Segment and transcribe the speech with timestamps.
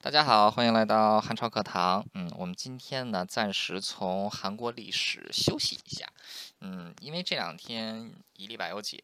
[0.00, 2.06] 大家好，欢迎来到汉朝课堂。
[2.14, 6.06] 嗯，我们今天呢，暂时从韩国历史休息一下。
[6.60, 9.02] 嗯，因为这两天伊丽百优姐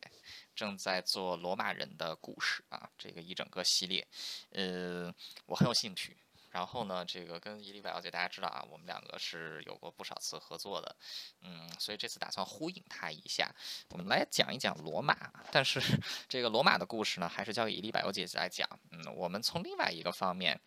[0.55, 4.07] 正在做罗马人的故事啊，这个一整个系列，
[4.51, 5.13] 呃，
[5.47, 6.17] 我很有兴趣。
[6.51, 10.95] 然后呢，这个跟伊丽百优姐大家知道啊，我们两个是有过不少次合作的。
[11.43, 13.53] 嗯，所以这次打算呼应她一下，
[13.91, 15.17] 我们来讲一讲罗马。
[15.51, 15.81] 但是
[16.29, 18.69] 这个罗马的故事呢，还是交给伊丽百优姐来讲。
[18.93, 20.61] 嗯，我们从另外一个方面。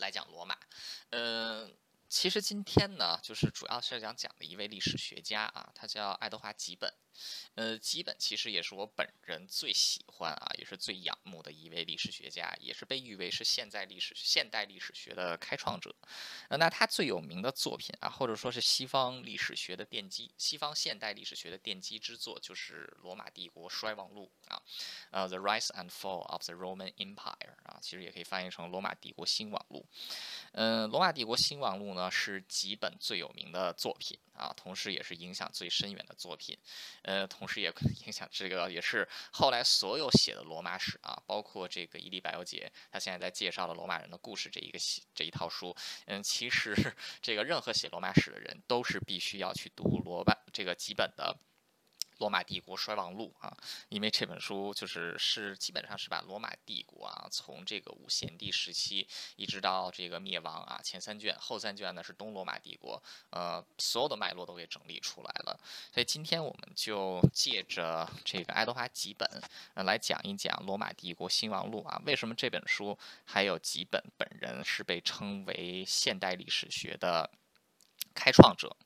[0.00, 0.56] 来讲罗马，
[1.10, 1.79] 嗯。
[2.10, 6.92] 其实今天呢，就是主要是想讲的一位历史学家啊，他叫爱德华·吉本。
[7.54, 15.94] 呃，吉本其实也是我本人最喜欢啊，也是最仰慕的一位历史学家，也是被誉为是现在历史、现代历史学的开创者。
[16.48, 24.62] 呃，那他最有名的作品啊，或者说是西方历史学的奠基、西方现代历史学的奠基之作，就是《罗马帝国衰亡录》啊，
[25.10, 27.14] 呃，《The Rise and Fall of the Roman Empire》
[27.64, 29.86] 啊，其实也可以翻译成《罗马帝国兴亡录》。
[30.52, 31.99] 嗯，《罗马帝国兴亡录》呢。
[32.00, 36.56] 呢是几本最有名的作品啊，同时也是影响最深远的作品，
[37.02, 37.70] 呃，同时也
[38.06, 44.78] 影响这个也是后来所有写的罗马史啊，包括这个伊丽百优杰他现在在介绍的罗马人的故事这一个
[45.14, 46.74] 这一套书，嗯，其实
[47.20, 51.36] 这个任何写罗马史的人都是必须要去读罗马这个几本的。
[52.20, 53.56] 罗马帝国衰亡录啊，
[53.88, 65.58] 因为这本书就是是基本上是把罗马帝国啊从这个五贤帝时期一直到这个灭亡啊前三卷，后三卷呢是东罗马帝国，呃所有的脉络都给整理出来了。
[65.92, 69.26] 所以今天我们就借着这个爱德华几本
[69.72, 77.30] 呃来讲一讲罗马帝国兴亡录啊，为什么这本书还有几本本人是被称为现代历史学的
[78.14, 78.76] 开创者。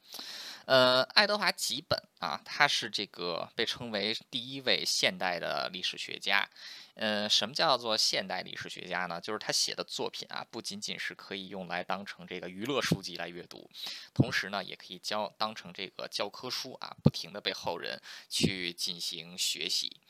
[0.66, 6.48] 呃，爱德华·吉本啊，他是这个被称为第一位现代的历史学家。
[6.94, 9.20] 呃，什么叫做现代历史学家呢？
[9.20, 13.68] 就是他写的作品啊，不仅仅是可以用来当成这个娱乐书籍来阅读，
[14.14, 20.00] 同时呢，也可以教当成这个教科书啊，不停的被后人去进行学习。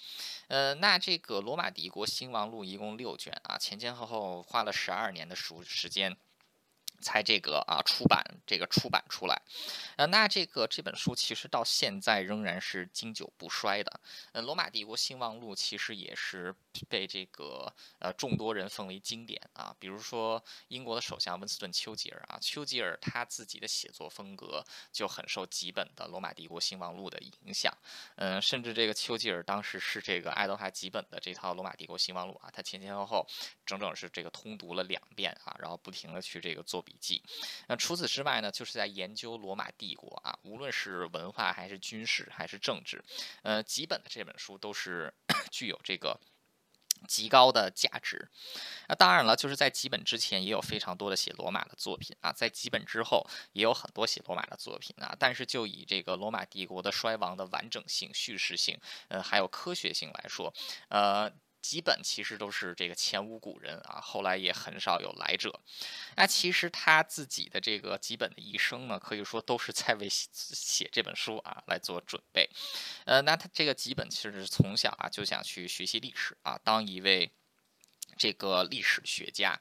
[0.48, 6.16] 呃，那这个《罗马帝国兴亡录》一共六卷啊，前前后后花了十二年的书时间。
[7.00, 9.40] 才这个啊出版这个出版出来，
[9.96, 14.00] 呃，那这个这本书其实到现在仍然是经久不衰的。
[14.32, 16.54] 呃，《罗马帝国兴亡录》其实也是
[16.88, 19.74] 被这个呃众多人奉为经典啊。
[19.78, 27.72] 比如说英国的首相温斯顿·丘吉尔啊，丘吉尔他自己的写作风格就很受几本的《罗马帝国兴亡录》的影响。
[28.16, 33.26] 嗯，甚至这个丘吉尔当时是这个爱德华·吉本的这套《罗马帝国兴亡录》啊，他前前后后
[33.66, 36.96] 整整是这个通读了两遍啊，然后不停的去这个做笔。
[37.04, 37.22] 记，
[37.68, 43.04] 那除此之外呢，就是在研究罗马帝国啊，无论是文化还是军事还是政治，
[43.42, 45.12] 呃，几本的这本书都是
[45.52, 46.18] 具有这个
[47.06, 48.26] 极高的价值。
[48.88, 60.54] 那当然了，就是在几本之前也有非常多的写罗马的作品啊，在几本之后也有很多写罗马的作品啊，但是就以这个罗马帝国的衰亡的完整性、叙事性，呃，还有科学性来说，
[60.88, 61.30] 呃。
[61.64, 65.62] 基本其实都是这个前无古人啊，后来也很少有来者。
[66.14, 72.50] 那其实他自己的这个基本的一生呢，可以说都是在为写这本书啊来做准备。
[73.06, 77.32] 呃，那他这个基本其实是从小啊就想去学习历史啊，当一位
[78.18, 79.58] 这个历史学家。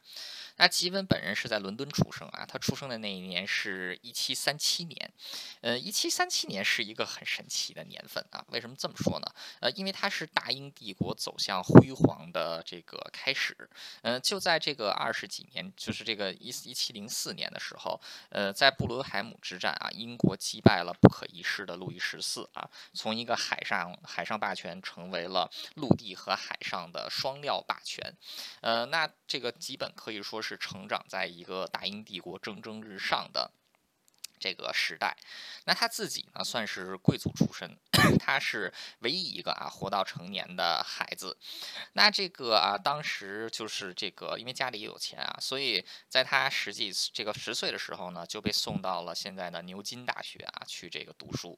[0.55, 5.13] 那吉文本人是在伦敦出生啊，他出生的那一年是一七三七年，
[5.61, 8.45] 呃，一七三七年是一个很神奇的年份啊。
[8.49, 9.27] 为什么这么说呢？
[9.61, 13.57] 呃，因为它是大英帝国走向辉煌的这个开始。
[14.03, 17.99] 呃，就在这个二十几年，就是这个一一七零四年的时候，
[18.29, 28.15] 呃，在布伦海姆之战啊，英国击败了不可一世的路易十四啊，从一个海上海上霸权成为了陆地和海上的双料霸权。
[28.61, 30.42] 呃，那这个基本可以说。
[30.43, 33.51] 是成长在一个大英帝国蒸蒸日上的
[34.43, 35.15] 这个时代，
[35.63, 37.79] 那他自己呢算是贵族出身，
[38.19, 41.37] 他是唯一一个啊活到成年的孩子。
[41.93, 51.57] 那这个啊当时就是这个，因为家里也有钱啊，所以在他实际这个十岁的时候呢，就被送到了现在的牛津大学啊去这个读书。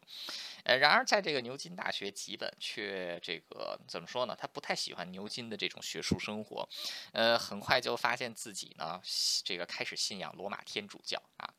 [0.65, 4.36] 呃，然而在这个牛津大学，吉本却这个怎么说呢？
[4.39, 6.69] 他不太喜欢牛津的这种学术生活，
[7.13, 9.01] 呃，很快就发现自己呢，
[9.44, 11.50] 这个开始信仰罗马天主教啊。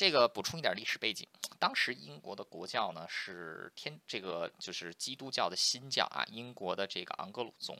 [0.00, 7.78] 这个补充一点历史背景，当时英国的国教呢是天，这个就是基督教的新教啊，英国的这个昂格鲁宗。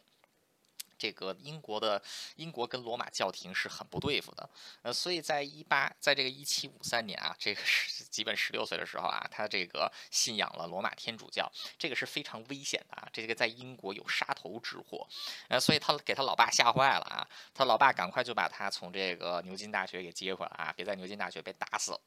[1.00, 2.00] 这个英国的
[2.36, 4.50] 英国跟罗马教廷是很不对付的，
[4.82, 15.08] 呃，所以在一八，在这个一七五三年啊，这个是基本十六岁的时候啊，他这个信仰了罗马天主教，这个是非常危险的啊，这个在英国有杀头之祸，
[15.48, 22.00] 呃，所以他给他老爸吓坏了啊，他老爸赶快就把他从这个牛津大学给接回来啊，别在牛津大学被打死了，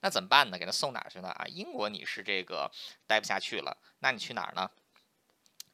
[0.00, 0.56] 那怎么办呢？
[0.56, 1.28] 给他送哪去呢？
[1.30, 2.70] 啊，英国你是这个
[3.08, 4.70] 待不下去了，那你去哪儿呢？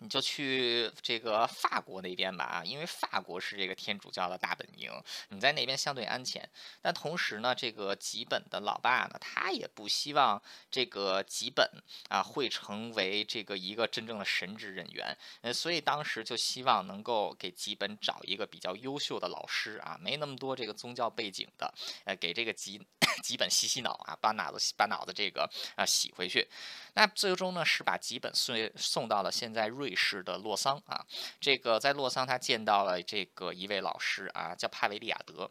[0.05, 4.93] 你就去这个法国那边吧，啊，因为法国是这个天主教的大本营，
[5.31, 6.47] 你在那边相对安全。
[6.83, 11.67] 但同时呢，这个吉本的老爸呢，他也不希望这个吉本
[12.11, 21.73] 啊会成为这个一个真正的神职人员，呃，所以当时就希望能够给吉本找一个比较优秀的老师啊，没那么多这个宗教背景的，
[22.05, 22.79] 呃，给这个吉
[23.25, 26.47] 吉本洗洗脑啊，把脑子把脑子这个啊洗回去。
[26.93, 29.94] 那最终呢，是把吉本送送到了现在瑞。
[29.95, 31.05] 士的洛桑啊，
[31.41, 35.51] 这个在洛桑他见到了这个一位老师啊，叫帕维利亚德。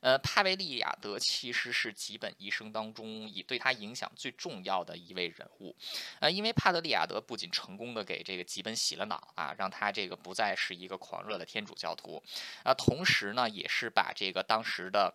[0.00, 5.76] 呃，帕维利亚德其实是吉本一生当中以对他影响最重要的一位人物。
[6.20, 12.22] 呃，因为帕德利亚德不仅成功的给这个吉本洗了脑啊，让他这个不再是一个狂热的天主教徒
[12.62, 15.14] 啊，同时呢，也是把这个当时的。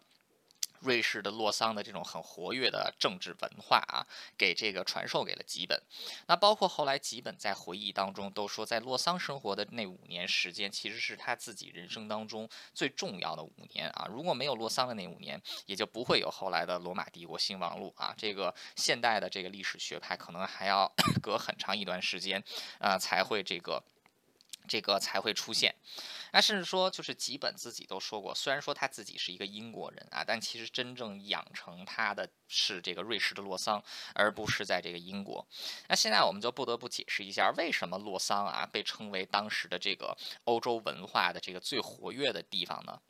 [0.81, 4.05] 瑞士的洛桑的这种很活跃的政治文化啊，
[4.37, 5.81] 给这个传授给了吉本。
[6.27, 14.07] 那包括后来吉本在回忆当中都说，在洛桑生活的那五年时间，其实是他自己人生当中最重要的五年啊。
[14.09, 18.13] 如果没有洛桑的那五年，也就不会有后来的罗马帝国兴亡录啊。
[18.17, 20.91] 这个现代的这个历史学派可能还要
[21.21, 22.43] 隔很长一段时间
[22.79, 23.83] 啊，才会这个。
[24.67, 25.73] 这个才会出现，
[26.31, 33.83] 那甚至说，就是吉本自己都说过，虽然说他自己是一个英国人啊，但其实真正养成他的是这个瑞士的洛桑，
[34.13, 35.47] 而不是在这个英国。
[35.87, 43.01] 那现在我们就不得不解释一下，为什么洛桑啊被称为当时的这个欧洲文化的这个最活跃的地方呢？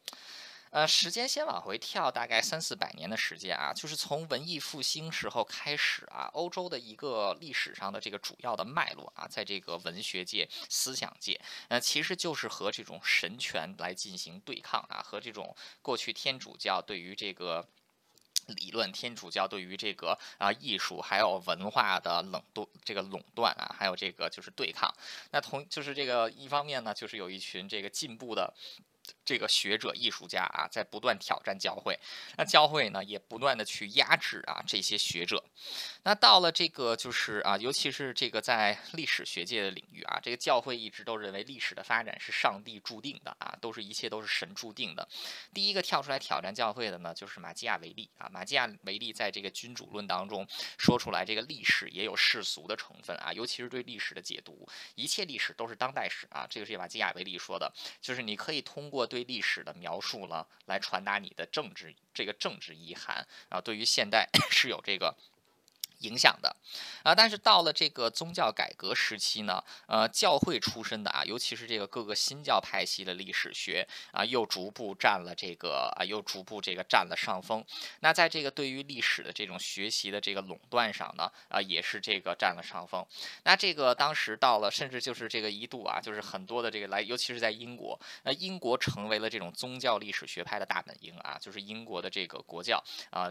[0.71, 17.67] 呃，时间先往回跳，大概三四百年的时间啊，就是从文艺复兴时候开始啊，欧洲的一个历史上的这个主要的脉络啊，在这个文学界、思想界，呃，其实就是和这种神权来进行对抗啊，和这种过去天主教对于这个
[18.45, 24.93] 理论、天主教对于这个啊艺术还有文化的冷冻这个垄断啊，还有这个就是对抗。
[25.31, 28.53] 那同就是这个一方面呢，就是有一群这个进步的。
[29.29, 31.99] 这个学者、艺术家啊，在不断挑战教会，
[32.35, 35.43] 那教会呢，也不断的去压制啊这些学者。
[36.01, 45.07] 那到了这个就是啊，尤其是这个在历史学界的领域啊，这个教会一直都认为历史的发展是上帝注定的啊，都是一切都是神注定的。
[45.53, 48.27] 第一个跳出来挑战教会的呢，就是马基亚维利啊。
[48.31, 50.47] 马基亚维利在这个《君主论》当中
[50.79, 56.47] 说出来，这个历史也有世俗的成分啊，尤其是对历史的解读，一切历史都是当代史啊。
[56.49, 57.71] 这个是马基亚维利说的，
[58.01, 63.59] 就是你可以通过对历史的描述了，来传达你的政治这个政治意涵啊。
[63.61, 65.15] 对于现代 是有这个。
[65.99, 66.55] 影响的，
[67.03, 77.63] 啊，但是到了这个宗教改革时期呢，呃，教会出身的啊，尤其是这个各个新教派系的历史学啊，又逐步占了这个啊，又逐步这个占了上风。
[77.99, 83.05] 那在这个对于历史的这种学习的这个垄断上呢，啊，也是这个占了上风。
[83.43, 93.29] 那这个当时到了，甚至就是这个一度啊，就是很多的这个来，尤其是在英国，那英国成为了这种宗教历史学派的大本营啊，就是英国的这个国教啊。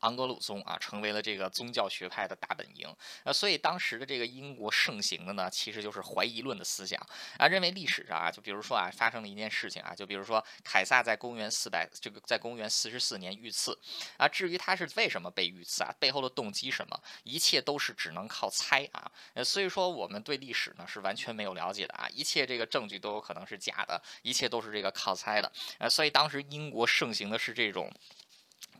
[0.00, 2.88] 盎格鲁宗啊，成为了这个宗教学派的大本营。
[3.24, 7.00] 呃，所以当时的这个英国盛行的呢，其实就是怀疑论的思想
[7.38, 13.78] 啊，认为历史上啊，就比如说啊，发生了一件事情啊，就比如说凯撒在公元四百这个在公元四十四年遇刺
[14.16, 19.10] 啊，至于他是为什么被遇刺啊，背后的动机什么，一切都是只能靠猜啊。
[19.34, 25.52] 呃，所以说我们对历史呢是完全没有了解的啊，一切这个证据都有可能是假的，一切都是这个靠猜的。
[25.78, 27.92] 呃，所以当时英国盛行的是这种。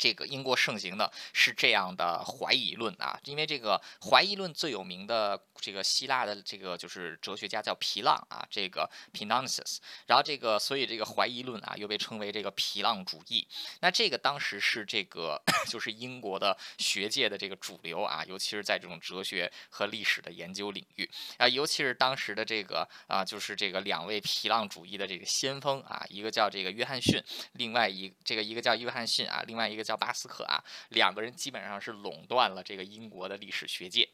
[0.01, 13.47] 这个英国盛行的是这样的怀疑论啊，因为这个怀疑论最有名的这个希腊的这个就是哲学家叫皮浪啊，这个 p i n o n c i s 然后这个所以这个怀疑论啊又被称为这个皮浪主义。
[13.81, 15.39] 那这个当时是这个
[15.69, 29.85] 就是英国的学界的这个主流啊，尤其是在这种哲学和历史的研究领域啊，尤其是当时的这个啊就是这个两位皮浪主义的这个先锋啊，一个叫这个约翰逊，另外一这个一个叫约翰逊啊，另外一个。
[29.91, 34.09] 叫巴斯克啊，两个人基本上是垄断了这个英国的历史学界。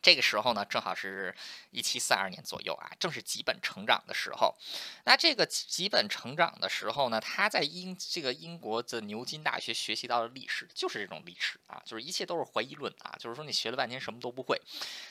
[0.00, 1.34] 这个时候呢，正好是
[1.72, 4.54] 一七四二年左右啊，正是吉本成长的时候。
[5.04, 14.56] 那这个吉本成长的时候呢，他在英这个英国的牛津大学学习到的历史就是这种历史啊，就是一切都是怀疑论啊，就是说你学了半天什么都不会。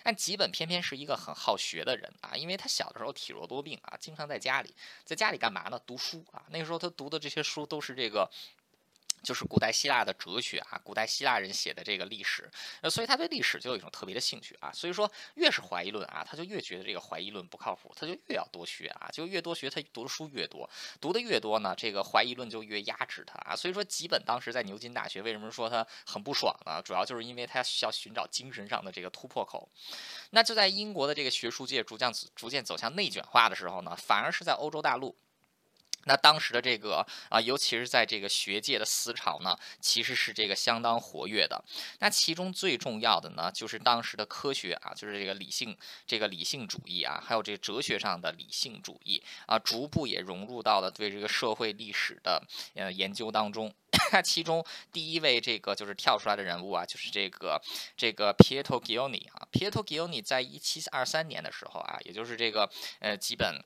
[0.03, 5.77] 但吉本偏偏是一个很好学的人啊，因为他小的时候体弱多病啊，经常在家里，在家里干嘛呢？
[5.85, 6.43] 读书啊。
[6.49, 8.31] 那个时候他读的这些书都是这个。
[9.27, 14.71] 就是古代希腊的哲学啊，古代希腊人写的这个历史，呃，所以他对历史就有一种特别的兴趣啊。
[14.71, 20.69] 所以说，越是怀疑论啊，他就越觉得这个怀疑论不靠谱，他就越要多学啊，就越多学，他读的书越多，
[21.01, 23.53] 读的越多呢，这个怀疑论就越压制他啊。
[23.53, 26.81] 所以说，吉本当时在牛津大学为什么说他很不爽呢？
[26.81, 29.69] 主要就是因为他需要寻找精神上的这个突破口。
[30.29, 35.13] 那就在英国的这个学术界逐渐逐渐走向内卷化的时候呢，反而是在欧洲大陆。
[36.07, 41.63] 那当时的这个啊，尤其是在这个学界的思潮呢，其实是这个相当活跃的。
[41.99, 52.41] 那其中最重要的呢，就是当时的科学啊，就是这个理性这个理性主义啊，还有这个哲学上的理性主义啊，逐步也融入到了对这个社会历史的
[52.75, 53.73] 呃研究当中。
[54.13, 57.61] 那其中第一位这个就是跳出来的人物啊，就是这个
[57.97, 63.61] 这个 Pietro g i o n i 啊，Pietro g i o n i 在一七二三年的时候啊，也就是这个呃基本。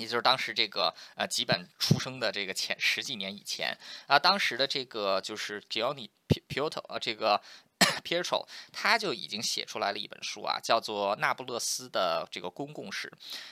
[0.00, 3.76] 也就是当时这个呃吉本出生的这个前十几年以前
[4.06, 7.40] 啊，当时的这个就是 Gianni Pietro 啊这个。
[8.04, 13.08] Pietro，他就已经写出来了一本书啊，叫做《那不勒斯的这个公共史》。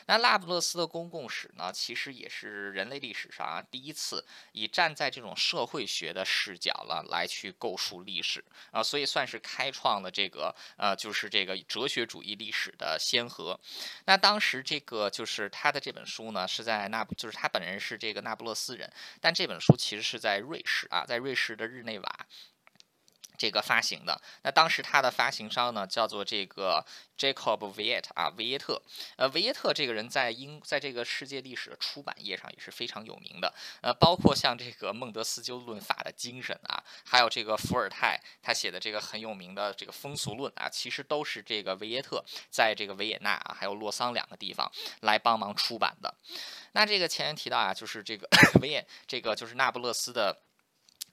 [0.07, 13.59] 那那不勒斯的公共史呢，其实也是人类历史上啊第一次以站在这种社会学的视角了来去构述历史啊，所以算是开创了这个呃，就是这个哲学主义历史的先河。
[14.05, 22.27] 那当时这个就是他的这本书呢，是在那，就是他本人是这个那不勒斯人，但这本书其实是在瑞士啊，在瑞士的日内瓦。
[23.39, 26.85] 这个发行的，那当时它的发行商呢叫做这个
[27.17, 28.83] Jacob Viet 啊，维耶特。
[29.17, 33.55] 呃，维耶特这个人在英，在这个世界历史的出版业上也是非常有名的。
[33.81, 44.69] 呃，包括像这个孟德斯鸠论法的精神啊，还有这个伏尔泰他写的这个很有名的这个风俗论啊，其实都是这个维耶特在这个维也纳啊，还有洛桑两个地方
[45.03, 46.13] 来帮忙出版的。
[46.73, 48.29] 那这个前面提到啊，就是这个
[48.61, 50.37] 维也，这个就是那不勒斯的。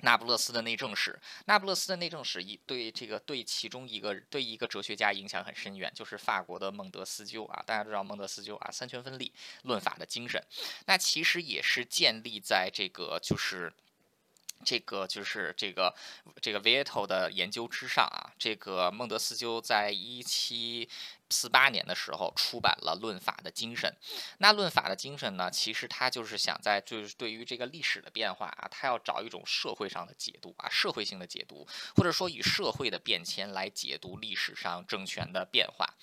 [0.02, 9.32] 那不勒斯的内政史，那不勒斯的内政史一对这个对其中一个对一个哲学家影响很深远，就是法国的孟德斯鸠啊，大家知道孟德斯鸠啊，三权分立
[9.64, 10.44] 论法的精神，
[10.86, 13.74] 那其实也是建立在这个就是
[14.64, 15.96] 这个就是这个
[16.42, 20.88] 这个 Vito 的研究之上啊，这个孟德斯鸠在一七。
[21.30, 23.90] 四八年的时候出版了《论法的精神》，
[24.38, 35.96] 那《论法的精神》呢，其实他就是想在就是对于这个历史的变化啊，他要找一种社会上的解读啊，社会性的解读，或者说以社会的变迁来解读历史上政权的变化。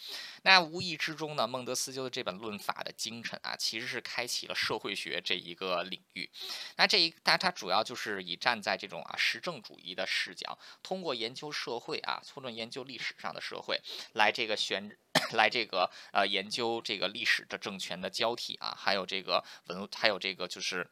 [0.43, 6.31] 那无意之中呢，孟德斯鸠的这本《论法的精神》啊，其实是开启了社会学这一个领域。
[6.77, 13.81] 那这一，但它主要就是以站在这种啊实证主义的视角，通过研究社会啊，或者研究历史上的社会，
[14.13, 14.97] 来这个选。
[15.35, 20.91] 来这个呃研究这个历史的政权的交替啊，还有这个文，还有这个就是。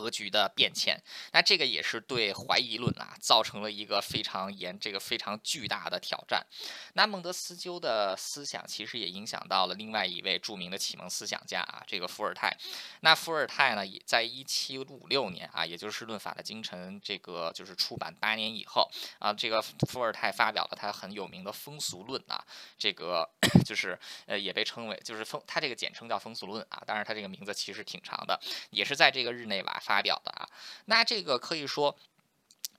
[0.00, 0.96] 格局的变迁，
[1.32, 6.46] 那这个也是对怀疑论啊造成了一个非常严、这个非常巨大的挑战。
[6.94, 12.56] 那孟德斯鸠的思想其实也影响到了另外一位著名的启蒙思想家啊，这个伏尔泰。
[13.00, 18.88] 那伏尔泰呢，也在一七五六年啊，也就是《论法的精神》这个就是出版八年以后
[19.18, 22.44] 啊，这个伏尔泰发表了他很有名的风俗论啊，
[22.78, 23.28] 这个
[23.66, 28.38] 就是呃也被称为就是风，他这个简称叫风俗论啊，当然他这个名字其实挺长的，
[28.70, 29.82] 也是在这个日内瓦。
[29.88, 30.48] 发表的啊，
[30.84, 31.96] 那这个可以说。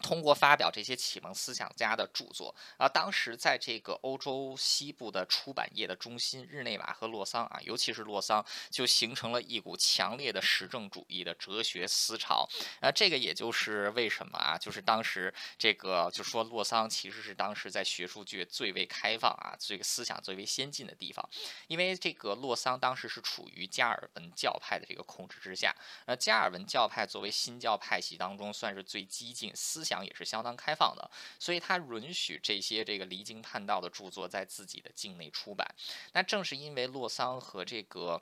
[0.02, 12.48] 通过发表这些启蒙思想家的著作啊，当时在这个欧洲西部的出版业的中心日内瓦和洛桑啊，尤其是洛桑，就形成了一股强烈的实证主义的哲学思潮。
[12.80, 21.30] 啊，这个也就是为什么啊，就是当时这个就说洛桑其实是当时在学术界最为开放啊，这个思想最为先进的地方。
[21.68, 25.76] 因为这个洛桑当时是处于加尔文教派的这个控制之下，
[26.06, 29.89] 那，加尔文教派作为新教派系当中算是最激进思想。
[29.90, 35.68] 讲也是相当开放的，所以他允许这些这个离经叛道的著作在自己的境内出版。
[36.14, 38.22] 那正是因为洛桑和这个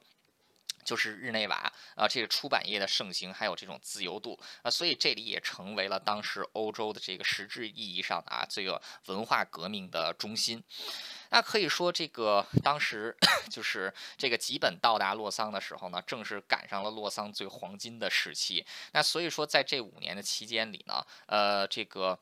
[0.87, 10.63] 就是日内瓦啊，这个出版业的盛行，还有这种自由度啊，所以这里也成为了当时欧洲的这个实质意义上的啊这个文化革命的中心。
[11.29, 13.13] 那可以说，这个当时
[13.51, 18.65] 就是这个吉本到达洛桑的时候呢，正是赶上了洛桑最黄金的时期。
[18.93, 22.17] 那所以说，在这五年的期间里呢，呃，这个。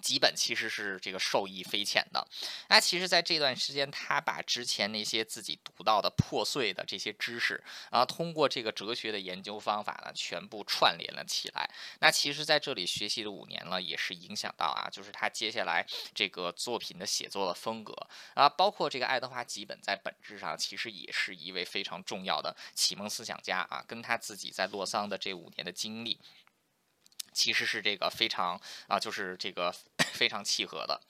[0.00, 2.26] 吉本其实是这个受益匪浅的，
[2.68, 11.68] 那其实，在这段时间，他把之前那些自己读到的破碎的这些知识啊，通过这个哲学的研究方法呢，全部串联了起来。
[12.00, 17.94] 那其实，在这里学习了五年了，也是影响到啊，就是他接下来这个作品的写作的风格
[18.34, 26.18] 啊，包括这个爱德华吉本，在本质上其实也是一位非常重要的启蒙思想家啊，跟他自己在洛桑的这五年的经历。
[27.32, 29.74] 其实是这个非常啊，就是这个
[30.12, 31.00] 非常契合的。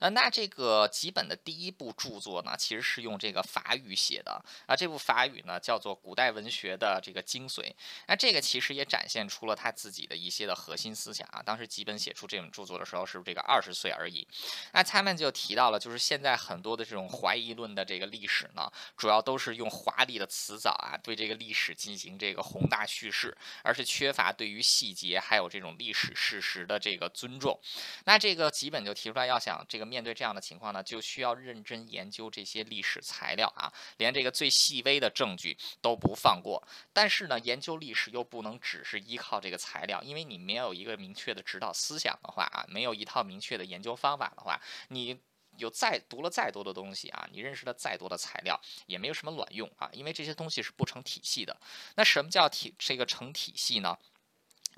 [0.00, 4.74] 呃，那这个吉本的第一部著作呢，其实是用这个法语写的啊。
[4.74, 7.72] 这部法语呢，叫做古代文学的这个精髓。
[8.08, 11.40] 那这个其实也展现出了他自己的一些的核心思想啊。
[11.42, 14.26] 当时吉本写出这种著作的时候，是这个二十岁而已。
[14.72, 25.59] 那他们就提到了，就是现在很多的这种怀疑论的这个历史呢，主要都是用华丽的词藻啊，对这个历史进行这个宏大叙事，而是缺乏对于细节还有这。
[25.60, 27.60] 这种历史事实的这个尊重，
[28.06, 36.66] 那这个基本就提出来，要想这个面对这样的情况呢，就需要认真研究这些历史材料啊，连这个最细微的证据都不放过。
[36.94, 45.20] 但是呢，研究历史又不能只是依靠这个材料，因为你没有一个明确的指导思想的话啊，没有一套明确的研究方法的话，你
[45.58, 51.54] 有再读了再多的东西啊，你认识了再多的材料，也没有什么卵用啊，因为这些东西是不成体系的。
[51.96, 53.98] 那什么叫体这个成体系呢？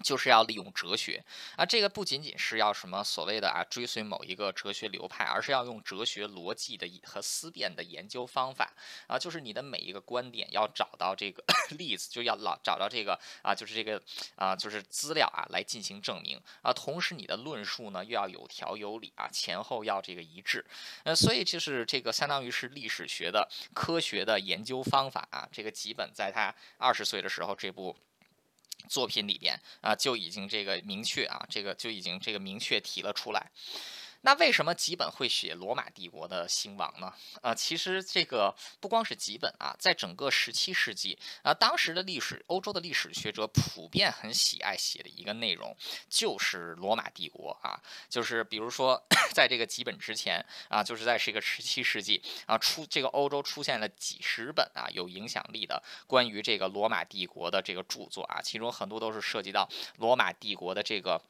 [0.02, 1.22] 就是要利用哲学。
[1.56, 8.72] 啊，这个不仅仅是要什么所谓的啊追随某一个哲学流派，而是要用哲学逻辑的和思辨的研究方法。
[9.06, 11.42] 啊，就是你的每一个观点要找到这个
[11.76, 14.00] 例子，就要老找到这个啊，就是这个
[14.36, 16.40] 啊，就是资料啊来进行证明。
[16.62, 20.64] 啊，同时你的论述呢又要有条有理啊，前后要这个一致，
[21.04, 27.96] 呃，所以就是这个相当于是历史学的科学的研究方法啊，这个基本在他二十岁的时候这部。
[28.88, 33.50] 作品里边啊，就已经这个明确啊，这个就已经这个明确提了出来。
[34.24, 37.12] 那为什么吉本会写罗马帝国的兴亡呢？
[37.42, 45.76] 呃，其实这个不光是吉本啊，在整个十七世纪啊，当时的历史，欧洲的历史学者普遍很喜爱写的一个内容，
[46.08, 61.20] 就是罗马帝国啊，就是比如说， 在这个吉本之前啊，就是在这个十七世纪啊，出这个欧洲出现了几十本啊有影响力的关于这个罗马帝国的这个著作啊，其中很多都是涉及到罗马帝国的这个。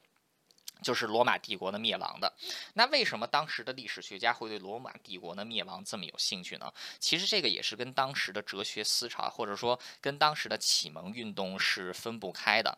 [0.81, 2.33] 就是罗马帝国的灭亡的，
[2.73, 6.73] 那为什么当时的历史学家会对罗马帝国的灭亡这么有兴趣呢？
[6.99, 12.77] 其实这个也是跟当时的哲学思潮，或者说跟当时的启蒙运动是分不开的。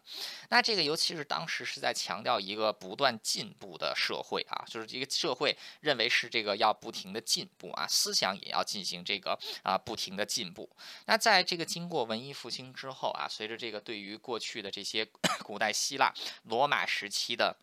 [0.50, 10.70] 那这个尤其是当时是在强调一个不断进步的社会啊，就是这个社会认为是这个要不停的进步啊，思想也要进行这个啊不停的进步。
[11.06, 15.04] 那在这个经过文艺复兴之后啊，随着这个对于过去的这些
[15.44, 17.56] 古代希腊、罗马时期的。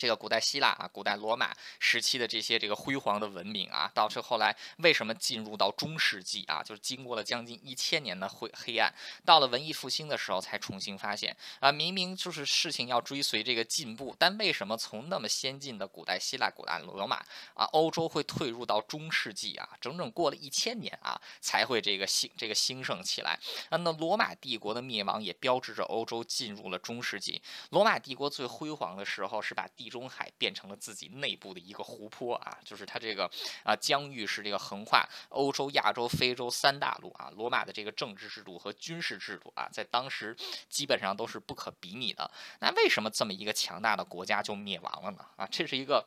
[0.00, 6.62] 这个古代希腊啊，古代罗马时期的这些这个辉煌的文明啊，导致后来为什么进入到中世纪啊？
[6.62, 8.90] 就是经过了将近一千年的灰黑暗，
[9.26, 17.16] 到了文艺复兴的时候才重新发现啊，明明就是事情要追随这个进步，但为什么从那么先进的古代希腊、古代罗马
[17.52, 19.68] 啊，欧洲会退入到中世纪啊？
[19.82, 23.76] 整整过了一千年啊，才会这个兴这个兴盛起来啊。
[23.76, 27.42] 那罗马帝国的灭亡也标志着欧洲进入了中世纪。
[27.68, 33.28] 罗马帝国最辉煌的时候是把地中海变成了自己内部的一个湖泊啊，就是它这个
[33.64, 37.30] 啊疆域是这个横跨欧洲、亚洲、非洲三大陆啊。
[37.36, 40.36] 罗马的这个政治制度和军事制度啊，在当时
[40.68, 42.30] 基本上都是不可比拟的。
[42.60, 45.26] 那为什么这么一个强大的国家就灭亡了呢？
[45.36, 46.06] 啊，这是一个。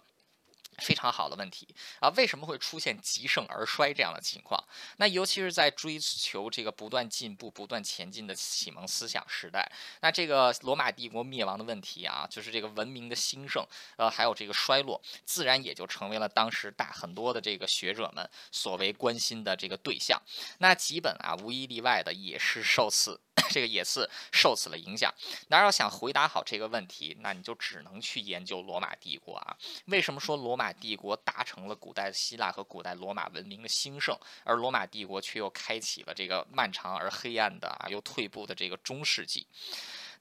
[0.80, 1.68] 非常好的问题
[2.00, 4.64] 啊，为什么会出现极盛而衰这样的情况？
[4.98, 13.66] 那尤其是在追求这个不断进步、不断前进的启蒙思想时代，那这个罗马帝国灭亡的问题啊，就是这个文明的兴盛，
[13.98, 20.22] 呃，还有这个衰落，自然也就成为了当时大很多的这个学者们所为关心的这个对象。
[20.60, 23.20] 那基本啊，无一例外的也是受此。
[23.50, 25.12] 这个也是受此了影响。
[25.48, 29.58] 那要想回答好这个问题，那你就只能去研究罗马帝国啊。
[29.86, 39.46] 为什么说罗马马帝国达成了古代希腊和古代罗马文明的兴盛，而罗马帝国却又开启了这个漫长而黑暗的啊又退步的这个中世纪？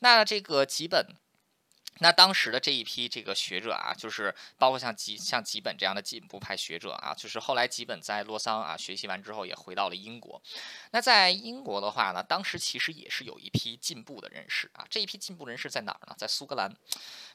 [0.01, 1.07] 那这个几本。
[1.99, 10.43] 那当时的这一批这个学者啊，就是包括像吉像吉本这样的进步派学者啊，就是后来吉本在洛桑啊学习完之后也回到了英国。
[10.91, 14.85] 那在英国的话呢，当时其实也是有一批进步的人士啊。
[14.91, 16.15] 这一批进步人士在哪儿呢？
[16.19, 16.75] 在苏格兰。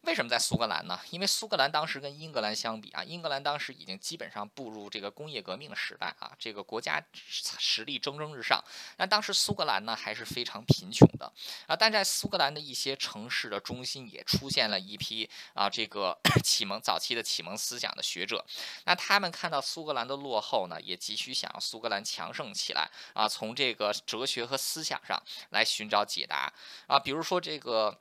[0.02, 1.00] 为什么在苏格兰呢？
[1.12, 8.64] 因为苏格兰当时跟英格兰相比啊，英格兰当时已经基本上步入这个工业革命的时代啊，这个国家实力蒸蒸日上。
[8.98, 11.32] 那当时苏格兰呢还是非常贫穷的
[11.68, 14.47] 啊，但在苏格兰的一些城市的中心也出。
[14.48, 18.46] 出现了一批啊这个 启蒙早期的启蒙思想的学者。
[18.86, 26.54] 那他们看到苏格兰的落后呢，也急需想要苏格兰强盛起来啊，从这个哲学和思想上来寻找解答
[26.88, 28.00] 啊，比如说这个。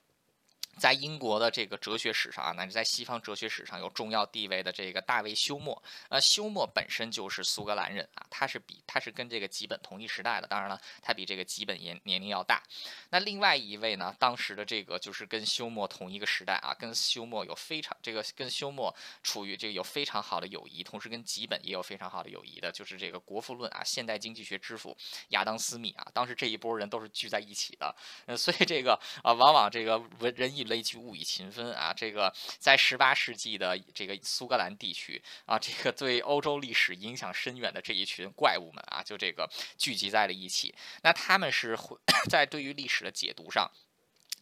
[0.78, 12.62] 在英国的这个哲学史上啊，乃至在西方哲学史上有重要地位的这个大卫休谟，呃，休谟本身就是苏格兰人啊，他是比他是跟这个吉本同一时代的，当然了，他比这个吉本年年龄要大。
[13.10, 24.96] 那另外一位呢，当时的这个就是跟休谟同一个时代啊，跟休谟有非常这个跟休谟处于这个有非常好的友谊，同时跟吉本也有非常好的友谊的，就是这个《国富论》啊，现代经济学之父
[25.28, 27.94] 亚当斯密啊，当时这一波人都是聚在一起的，
[28.26, 31.92] 呃，所以这个啊，往往这个文人一类聚，物以群分啊！
[31.92, 39.48] 这个在十八世纪的这个苏格兰地区啊，这个对欧洲历史影响深远的这一群怪物们啊，就这个
[39.78, 40.74] 聚集在了一起。
[41.02, 41.96] 那他们是会
[42.28, 43.70] 在对于历史的解读上。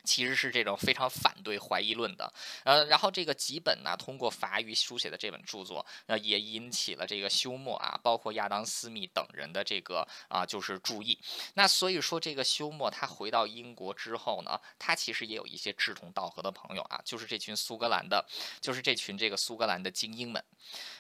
[0.05, 2.33] 其实是这种非常反对怀疑论的，
[2.65, 11.19] 呃，然后这个吉本呢，通过法语书写的这本著作，呃，也引起了这个休谟啊，包括亚当斯密等人的这个啊，就是注意。
[11.55, 18.25] 那所以说，这个休谟他回到英国之后呢，他其实也有一些志同道合的朋友啊，就是这群苏格兰的，
[18.61, 20.45] 就是这群这个苏格兰的精英们。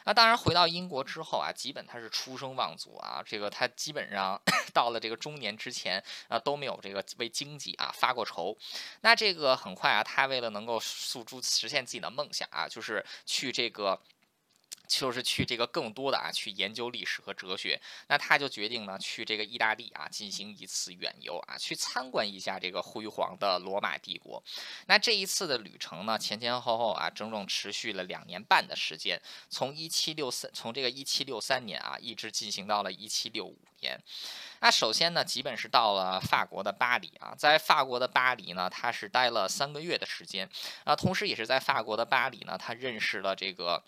[0.06, 4.40] 那当然，回到英国之后啊，基本他是出生望族啊，这个他基本上
[4.72, 8.56] 到了这个中年之前啊，都没有这个为经济啊发过愁。
[9.02, 14.00] 那这个很快啊，他为了能够诉诸实现自己的梦想啊，就是去这个。
[14.86, 17.80] 就是去这个更多的啊，去研究历史和哲学。
[18.08, 24.42] 那他就决定呢，去这个意大利啊，进行一次远游啊，去参观一下这个辉煌的罗马帝国。
[24.86, 33.98] 那这一次的旅程呢，前前后后啊，整整持续了两年半的时间，从一七六三，从这个一七六三年啊，一直进行到了一七六五年。
[34.60, 40.48] 那首先呢，基本是到了法国的巴黎啊，在法国的巴黎呢，他是待了三个月的时间
[40.84, 43.82] 啊，同时也是在法国的巴黎呢，他认识了这个。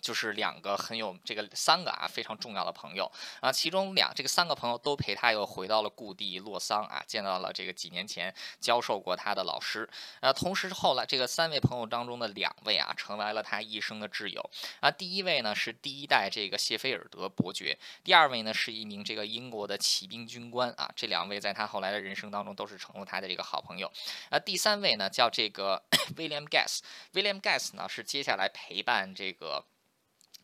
[0.00, 9.88] 就是两个很有这个三个啊非常重要的朋友啊，其中两这个三个朋友都陪他又回到了故地洛桑啊，见到了这个几年前教授过他的老师。
[10.20, 14.90] 呃，同时后来这个三位朋友当中的两位啊，成为了他一生的挚友啊。
[14.90, 20.90] 第一位呢是第一代这个谢菲尔德伯爵，第二位呢是一名这个英国的骑兵军官啊。
[20.94, 23.90] 这两位在他后来的人生当中都是成了他的这个好朋友。
[24.30, 25.82] 啊，第三位呢叫这个
[26.16, 29.64] William Guest，William Guest 呢是接下来陪伴这个。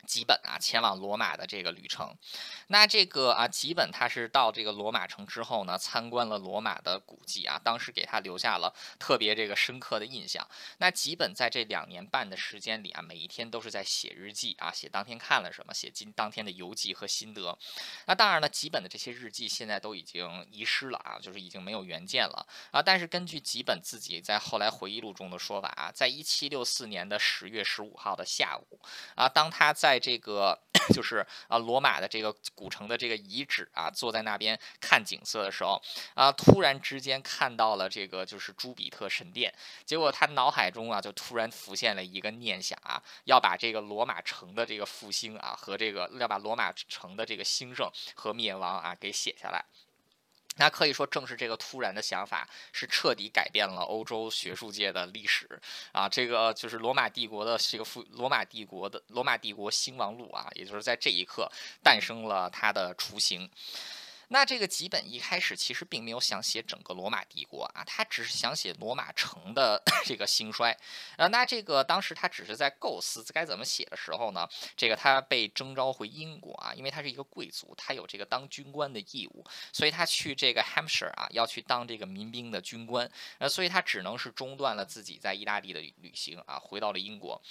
[0.05, 2.15] 吉本啊，前往罗马的这个旅程，
[2.67, 10.47] 那这个啊，吉本他是到这个罗马城之后呢，参观了罗马的古迹啊，当时给他留下了特别这个深刻的印象。
[10.77, 17.57] 那吉本在这两年半的时间里啊，每一天都是在写日记啊，写当天看了什么，写今当天的游记和心得。
[18.05, 22.81] 那当然了，吉本的这些日记现在都已经遗失了啊，就是已经没有原件了啊。
[22.81, 28.79] 但是根据吉本自己在后来回忆录中的说法啊，在一七六四年的十月十五号的下午
[29.15, 30.59] 啊，当他在在这个
[30.93, 35.81] 就是啊罗马的这个古城的这个遗址啊，坐在那边看景色的时候
[36.13, 39.53] 啊，突然之间看到了这个就是朱比特神殿，
[39.85, 49.63] 结果他脑海中啊就突然浮现了一个念想啊，要把这个罗马城的这个复兴啊和这个要把罗马城的这个兴盛和灭亡啊给写下来。
[50.57, 55.47] 那可以说，正是这个突然的想法，是彻底改变了欧洲学术界的历史
[55.91, 56.07] 啊！
[56.07, 61.51] 这个就是罗马帝国的这个复罗马帝国的罗马帝国兴亡录啊，也就是在这一刻
[61.83, 63.49] 诞生了它的雏形。
[64.29, 70.75] 那这个吉本一开始其实并没有想写整个罗马帝国啊，他只是想写罗马城的 这个兴衰。
[71.17, 83.09] 呃，那这个当时他只是在构思该怎么写的时候呢，这个他被征召回英国啊，因为他是一个贵族，他有这个当军官的义务，所以他去这个 Hampshire 啊，要去当这个民兵的军官。
[83.37, 87.41] 呃，所以他只能是中断了自己在意大利的旅行啊，回到了英国。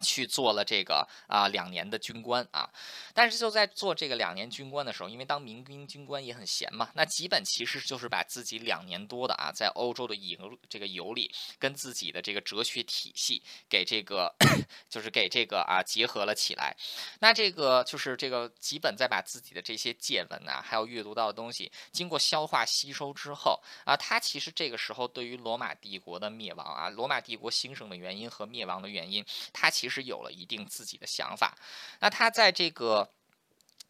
[0.00, 2.70] 去做了这个啊两年的军官啊，
[3.14, 14.32] 但是就在做这个两年军官的时候，因为当民兵军官也很闲嘛，那吉本其实就是把自己两年多的啊在欧洲的游这个游历跟自己的这个哲学体系给这个
[14.88, 16.76] 就是给这个啊结合了起来。
[17.20, 29.95] 那这个就是这个吉本在把自己的这些见闻啊，还有阅读到的东西经过消化吸收之后啊，他其实这个时候对于罗马帝国的灭亡啊，罗马帝国兴盛的原因和灭亡的原因，他其实。
[29.96, 31.56] 是有了一定自己的想法，
[32.00, 33.10] 那他在这个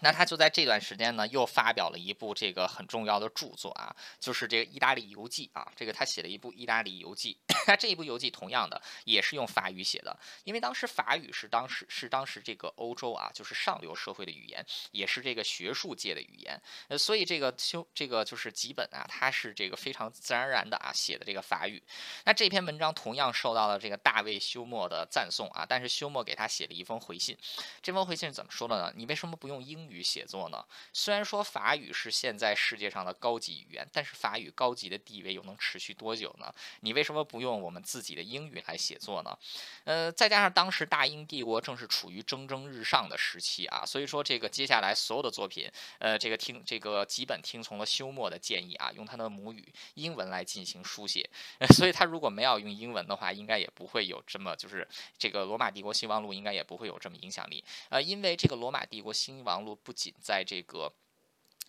[0.00, 5.72] 那他就在这段时间呢，又发表了一部这个很重要的著作啊，就是这个《意大利游记》啊。
[5.74, 16.60] 这个他写了一部《意大利游记》，那这一部游记同样的也是用法语写的，因为当时法语是当时是当时这个欧洲啊，就是上流社会的语言，也是这个学术界的语言。
[16.88, 21.82] 呃，所以这个修这个就是吉本啊，他是这个非常自然而然的啊写的这个法语。
[22.24, 27.36] 那这篇文章同样受到了这个大卫休谟的赞颂啊，但是休谟给他写了一封回信，
[27.82, 28.92] 这封回信是怎么说的呢？
[28.94, 30.64] 你为什么不用英语写作呢？
[30.92, 36.52] 虽然说法语是现在世界上的高级语言，但是法语高级的地位又能持续多久呢？
[36.80, 39.36] 你为什么不用我们自己的英语来写作呢？
[39.84, 51.28] 呃，再加上当时大英帝国正是处于蒸蒸日上的时期啊，所以说这个接下来所有的作品，呃，这个听这个基本听从了休谟的建议啊，用他的母语英文来进行书写。
[51.76, 54.86] 所以他如果没有用英文的话，应该也不会有这么就是
[55.18, 57.62] 这个罗马帝国兴亡录应该也不会有这么影响力。
[57.90, 60.92] 呃，因为这个罗马帝国兴亡录不仅在这个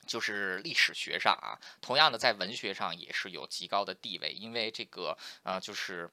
[0.07, 6.09] 就是历史学上啊，同样的在文学上也是有极高的地位，因为这个呃，就是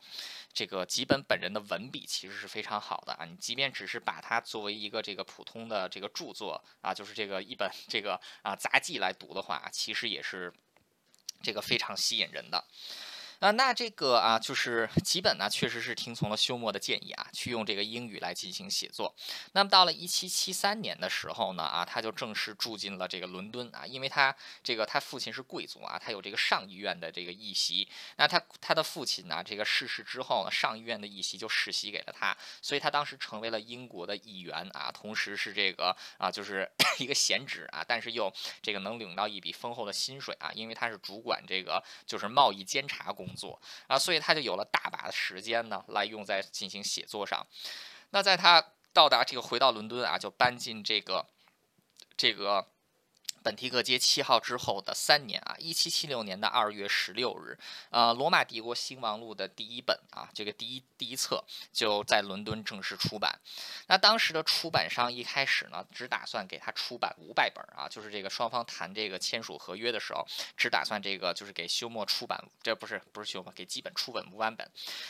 [0.52, 3.24] 这个吉本本人的文笔其实是非常好的啊。
[3.24, 10.52] 你即便只是把它作为一个这个普通的这个著作啊，就是这个一本这个啊杂记来读的话，其实也是
[11.40, 12.64] 这个非常吸引人的。
[13.44, 19.14] 啊，那这个啊，就是吉本呢，确实是听从了休谟的建议啊，去用这个英语来进行写作。
[19.52, 27.86] 那么到了一七七三年的时候呢，啊，他就正式住进了这个伦敦啊，因为他这个他父亲是贵族啊，他有这个上议院的这个议席。
[28.16, 36.66] 那他他的父亲呢，这个逝世之后呢，上议院的议席就世袭给了他，所以他当时成为了英国的议员啊，同时是这个啊，就是
[36.98, 43.28] 一个闲职啊，但是又这个能领到一笔丰厚的薪水啊，因为他是主管这个就是贸易监察工。
[43.34, 47.46] 作啊，所以他就有了大把的时间呢，来用在进行写作上。
[48.10, 51.26] 那在他到达这个回到伦敦啊，就搬进这个
[52.16, 52.66] 这个。
[53.44, 57.58] 本提克街七号之后的三年啊，一七七六年的二月十六日，
[57.90, 63.38] 呃，《罗马帝国兴亡录》的第一本啊，这个第一第一册就在伦敦正式出版。
[63.86, 70.26] 那当时的出版商一开始呢，只打算给他出版五百本啊，就是这个双方谈这个签署合约的时候，
[70.56, 74.66] 只打算这个就是给休谟出版，这不是不是休谟，给基本出本五万本。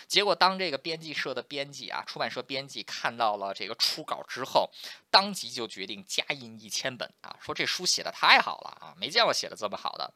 [0.09, 4.69] 结果当这个编辑社的编辑啊，出版社编辑看到了这个初稿之后，
[5.09, 8.24] 当即就决定加印一千本啊，说这书写的太。
[8.27, 10.13] 太好了啊，没见过写的这么好的。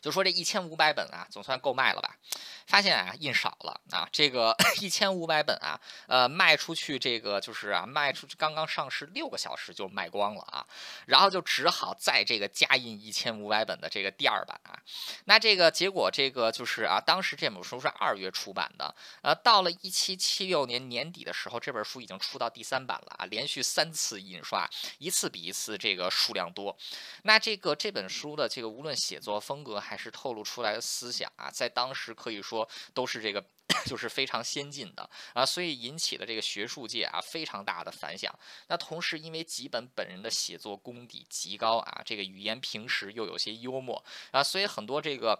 [0.00, 2.16] 就说这一千五百本啊，总算够卖了吧？
[2.66, 10.66] 发现啊，印少了啊，这个 一千五百本啊，呃，卖出去这个就是啊，卖出去刚刚上市六个小时就卖光了啊，
[11.06, 14.78] 然后就只好再这个加印一千五百本的这个第二版啊。
[15.24, 26.76] 那这个结果，这个就是啊，当时这本书是二月出版的，呃，到了一七七六年年底的时候，这本书已经出到第三版了啊，连续三次印刷，一次比一次这个数量多。
[27.22, 33.44] 那这个这本书的这个无论写作风，风格还是透露出来的思想啊，在当时可以说都是这个，
[33.84, 38.34] 就是非常先进的啊，所以引起了这个学术界啊非常大的反响。
[38.68, 45.38] 那同时，因为吉本本人的写作功底极高啊，这个语言平时又有些幽默啊，所以很多这个。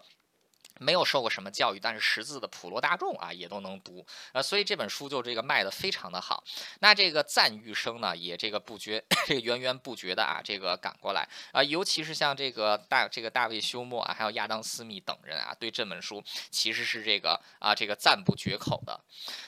[0.81, 6.43] 没有受过什么教育，但是识字的普罗大众啊，也都能读啊，所以这本书就这个卖的非常的好。
[6.79, 18.99] 那这个赞誉声呢，也这个不绝，这个源源不绝的啊，这个赶过来啊，尤其是像这个大这个大卫休谟啊，还有亚当斯密等人啊，对这本书其实是这个啊，这个赞不绝口的。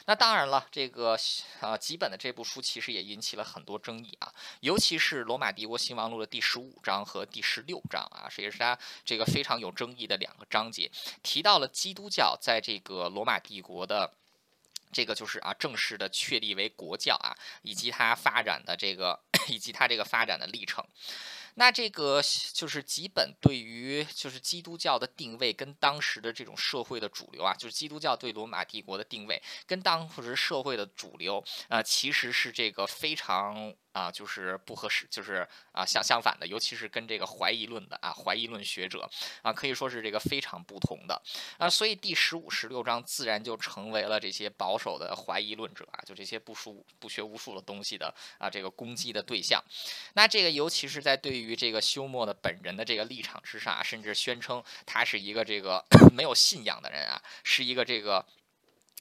[0.05, 1.17] 那当然了，这个
[1.61, 10.91] 啊，基本的这部书其实也引起了很多争议啊，尤其是《罗马帝国兴亡录》的第十五章和第十六章啊，这也是他这个非常有争议的两个章节。
[11.23, 14.13] 提到了基督教在这个罗马帝国的
[14.91, 17.33] 这个就是啊正式的确立为国教啊，
[17.63, 20.85] 以及它发展的这个 以及它这个发展的历程。
[21.55, 22.21] 那这个
[22.53, 33.73] 就是基本对于就是基督教的定位跟当时的这种社会的主流啊，就是基督教对罗马帝国的定位跟当时社会的主流啊，其实是这个非常。
[33.93, 39.09] 啊，就是不合适，就是啊相相反的，尤其是跟这个怀疑论的啊怀疑论学者
[39.41, 41.21] 啊，可以说是这个非常不同的
[41.57, 49.63] 啊，所以第十五、十六章自然就成为了这些保守的怀疑论者啊，就这些不书不学无术的东西的啊这个攻击的对象。
[50.15, 58.25] 那这个尤其是在对于这个休谟的本人的这个立场之上啊，甚至宣称他是一个这个 没有信仰的人啊，是一个这个。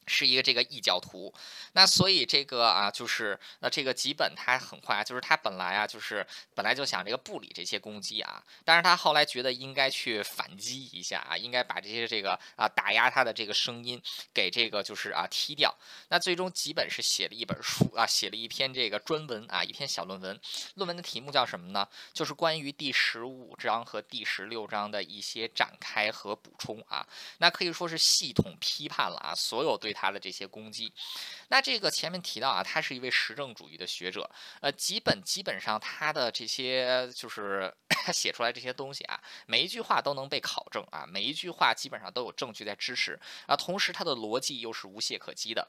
[0.06, 1.32] 是一个这个异教徒，
[1.74, 14.02] 那所以这个啊，就是那这个吉本他很快，就是他本来啊，就是本来就想这个不理这些攻击啊，但是他后来觉得应该去反击一下啊，应该把这些这个啊打压他的这个声音
[14.34, 15.72] 给这个就是啊踢掉。
[16.08, 20.40] 那最终吉本是写了一本书啊，写了一篇这个专文啊，一篇小论文，
[20.74, 21.88] 论文的题目叫什么呢？
[22.12, 27.06] 就是关于第十五章和第十六章的一些展开和补充啊，
[27.38, 29.92] 那可以说是系统批判了啊，所有对。
[29.92, 30.92] 他他的这些攻击，
[31.46, 34.28] 那这个前面提到啊，他是一位实证主义的学者，
[34.60, 37.72] 呃，基本基本上他的这些就是
[38.04, 45.68] 他写出来这些东西啊，每一句话都能被考证啊，每一句话基本上都有证据在支持啊，同时他的逻辑又是无懈可击的。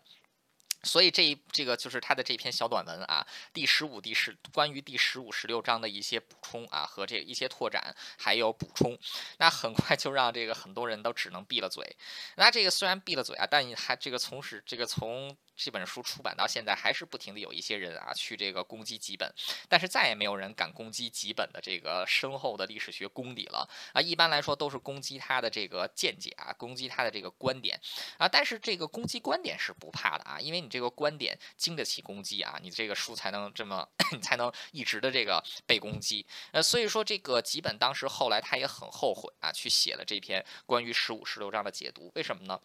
[0.83, 8.97] 所以这一这个就是他的这篇小短文啊，第十五、第十关于第十五、十六章的一些补充啊和这一些拓展还有补充，
[9.37, 11.95] 那很快就让这个很多人都只能闭了嘴。
[12.35, 15.35] 那这个虽然闭了嘴啊，但还这个从始这个从。
[15.55, 19.31] 这本书出版到现在，还是不停的有一些人啊去这个攻击吉本，
[19.69, 24.01] 但是再也没有人敢攻击吉本的这个深厚的历史学功底了啊！
[24.01, 27.79] 一般来说都是攻击他的这个见解啊，攻击他的这个观点
[28.17, 28.27] 啊。
[28.27, 33.87] 但是这个攻击观点是不怕的啊，因为你这个观点经得起攻击啊，你这个书才能这么，
[34.21, 36.25] 才能一直的这个被攻击。
[36.51, 42.59] 呃，所以说这个吉本当时后来他也很后悔啊，去写了这篇关于十五、十六章的解读，为什么呢？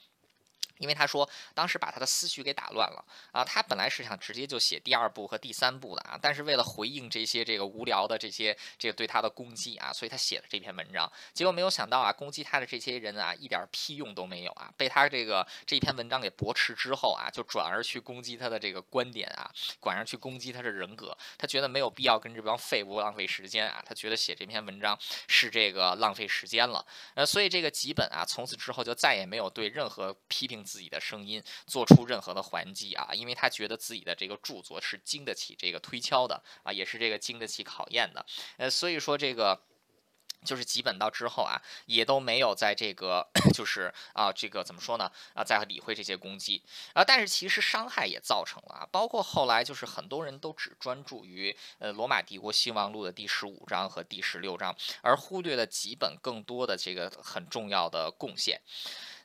[0.79, 11.11] 因为他说当时把他的思绪给打乱了啊，他本来是想直接就写第二部和第三部的啊，但是为了回应这些这个无聊的这些这个对他的攻击啊，所以他写了这篇文章。
[11.35, 21.17] 结果没有想到啊，攻击他的这些人啊，一点屁用都没有啊，被他这个这篇文章给驳斥之后啊，就转而去攻击他的这个观点啊，转而去攻击他的人格。
[21.37, 26.85] 他觉得没有必要跟这帮废物浪费时间啊，他觉得写这篇文章是这个浪费时间了。
[27.15, 30.59] 呃，所以这个吉本啊，从此之后就再也没有对任何批评。
[30.69, 38.25] 自己的声音做出任何的还击啊，因为他觉得自己的这个著作是经得起这个推敲的啊，也是这个经得起考验的。
[38.59, 39.63] 呃，所以说这个
[40.45, 58.61] 就是吉本到之后啊，也都没有在这个 就是啊这个怎么说呢啊，在理会这些攻击啊，但是其实伤害也造成了啊，包括后来就是很多人都只专注于呃罗马帝国兴亡录的第十五章和第十六章，而忽略了吉本更多的这个很重要的贡献。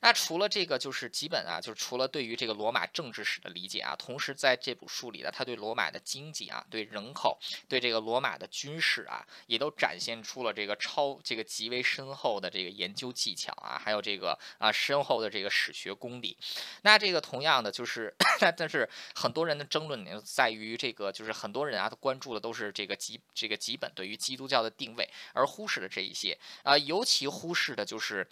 [0.03, 7.39] 那除了这个，就是基本啊，就是除了对于这个罗马政治史的理解啊，同时在这部书里呢，他对罗马的经济啊、对人口、
[7.69, 16.37] 对这个罗马的军事啊，也都展现出了这个超这个极为深厚的这个研究技巧啊，还有这个啊深厚的这个史学功底。
[16.81, 18.13] 那这个同样的就是，
[18.57, 28.27] 但是很多人的争论点在于这个，就是很多人啊，他关注的都是这个基这个基本对于基督教的定位，而忽视了这一些啊，尤其忽视的就是。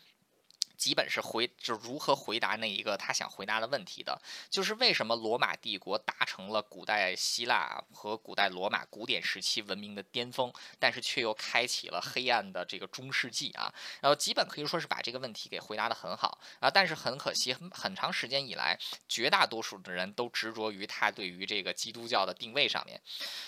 [0.82, 13.72] 基本是回就如何回答那一个他想回答的问题的，就是为什么罗马帝国达成了古代希腊和古代罗马古典时期文明的巅峰，但是却又开启了黑暗的这个中世纪啊？
[14.02, 18.76] 然后基本可以说是把这个问题给回答的很好啊，但是很可惜，很很长时间以来，
[19.08, 23.00] 绝大多数的人都执着于他对于这个基督教的定位上面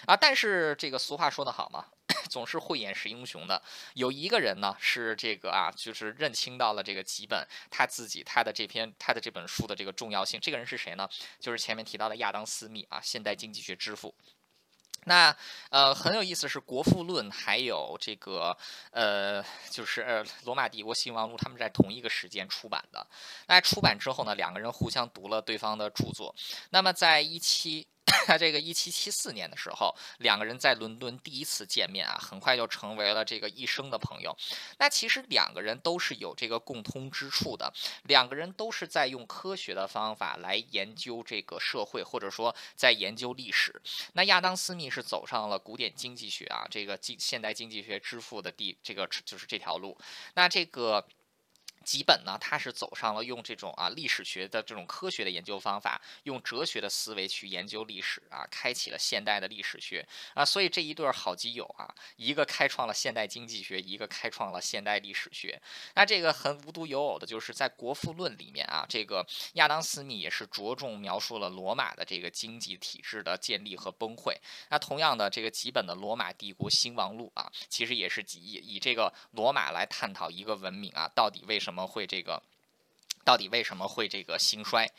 [0.06, 0.16] 啊。
[0.16, 1.88] 但是这个俗话说得好嘛。
[2.34, 3.62] 总是慧眼识英雄的，
[3.94, 10.40] 有一个人呢，是这个啊，就是认清到了这个吉本他自己他的这篇他的这本书的这个重要性。
[10.42, 11.08] 这个人是谁呢？
[11.40, 14.16] 就是前面提到的亚当·斯密啊，现代经济学之父。
[15.06, 15.36] 那
[15.70, 18.58] 呃很有意思是《国富论》还有这个
[18.90, 23.06] 呃就是呃《罗马帝国兴亡录》，他们在同一个时间出版的。
[23.46, 26.34] 那出版之后呢，两个人互相读了对方的著作。
[26.72, 27.86] 那么在一七。
[28.28, 34.36] 在这个一七七四年的时候，两个人在伦敦第一次见面啊，很快就成为了这个一生的朋友。
[34.78, 43.82] 那其实两个人都是有这个共通之处的，两个人都是在用科学的方法来研究这个社会，或者说在研究历史。
[44.14, 49.98] 那亚当斯密是走上了古典经济学啊，这个经现代经济学之父的第这个就是这条路。
[50.36, 51.06] 那这个。
[51.84, 60.46] 基本呢，他是走上了用这种啊历史学的这种科学的研究方法，用哲学的思维去研究历史啊，开启了现代的历史学啊。
[60.46, 65.62] 所以这一对好基友啊，一个开创了现代经济学，一个开创了现代历史学。
[65.96, 74.34] 那这个很无独有偶的就是在《国富论》里面啊，这个亚当斯密也是着重描述了罗马的这个经济体制的建立和崩溃。
[74.70, 81.73] 那同样的，这个基本的《罗马帝国兴亡录》啊，其实也是以以这个罗马来探讨一个文明啊，到底为什么。
[81.74, 82.44] 怎么会这个
[83.26, 84.92] 到底为什么会这个兴衰？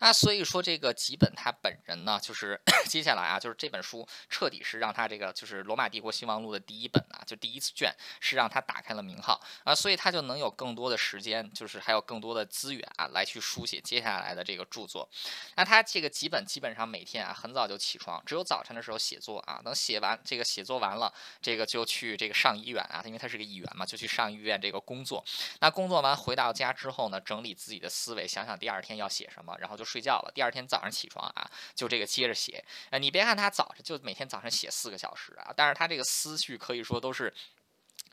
[0.00, 15.08] 那所以说，这个吉本他本人呢，就是 接下来啊，就是这本书彻底是让他这个就是《罗马帝国兴亡录》的第一本啊，就第一次卷是让他打开了名号啊，所以他就能有更多的时间，就是还有更多的资源啊，来去书写接下来的这个著作。
[15.56, 25.24] 那他这个吉本基本上每天啊很早就起床，只有早晨的时候写作啊，等写完这个写作完了，这个就去这个上医院啊，因为他是个议员嘛，就去上医院这个工作。
[25.60, 29.84] 那工作完回到家之后呢，整理自己的思维，想想第二天要写什么，然后就。
[29.94, 32.64] 睡觉了，第二天早上起床啊，就这个接着写。
[32.90, 37.32] 呃，你别看他早上就每天早上写四个小时啊，但是他这个思绪可以说都是。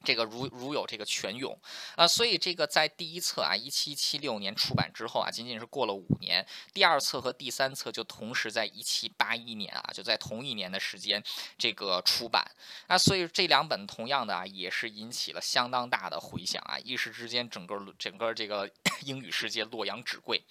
[0.04, 1.56] 这个如如有这个泉涌，
[1.96, 11.24] 啊，所以这个在第一册啊，一七七六年出版之后啊，仅仅是过了五年，第二册和第三册就同时在一七八一年啊，就在同一年的时间
[11.56, 12.44] 这个出版，
[12.88, 18.68] 啊，所以这两本同样的啊，也是引起了相当大的回响啊，一时之间整个整个这个
[19.06, 20.44] 英语世界洛阳纸贵。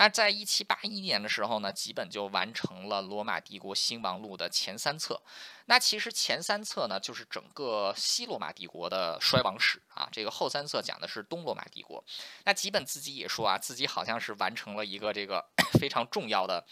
[0.00, 5.20] 那在一七八一年的时候呢，基本就完成了《罗马帝国兴亡录》的前三册。
[5.66, 10.08] 那其实前三册呢，就是整个西罗马帝国的衰亡史啊。
[10.10, 12.02] 这个后三册讲的是东罗马帝国。
[12.46, 15.44] 那吉本自己也说啊，自己好像是完成了一个这个
[15.78, 16.64] 非常重要的。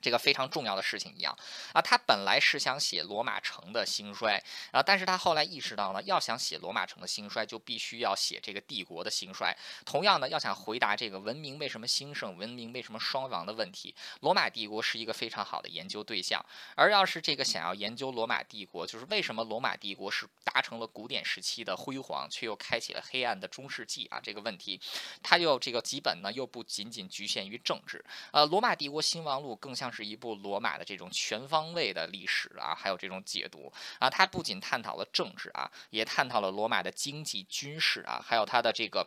[0.00, 1.36] 这个非常重要的事情一样
[1.72, 4.42] 啊，他本来是想写罗马城的兴衰
[4.72, 9.54] 啊，但是他后来意识到呢，要想写罗马城的兴衰，就必须要写这个帝国的兴衰。
[9.84, 16.42] 同样呢，要想回答这个文明为什么兴盛、文明为什么双亡的问题，罗马帝国是一个非常好的研究对象。
[16.74, 24.80] 而要是这个想要研究罗马帝国，就是为什么罗马帝国是达成了古典时期的辉煌，却又开启了黑暗的中世纪啊这个问题，
[25.22, 28.02] 他又这个基本呢又不仅仅局限于政治。
[28.32, 29.89] 呃，罗马帝国兴亡录更像。
[29.92, 39.06] 是一部罗马的这种全方位的历史啊，还有这种解读啊，它不仅探讨了政治啊，也探讨了罗马的经济、军事啊，还有它的这个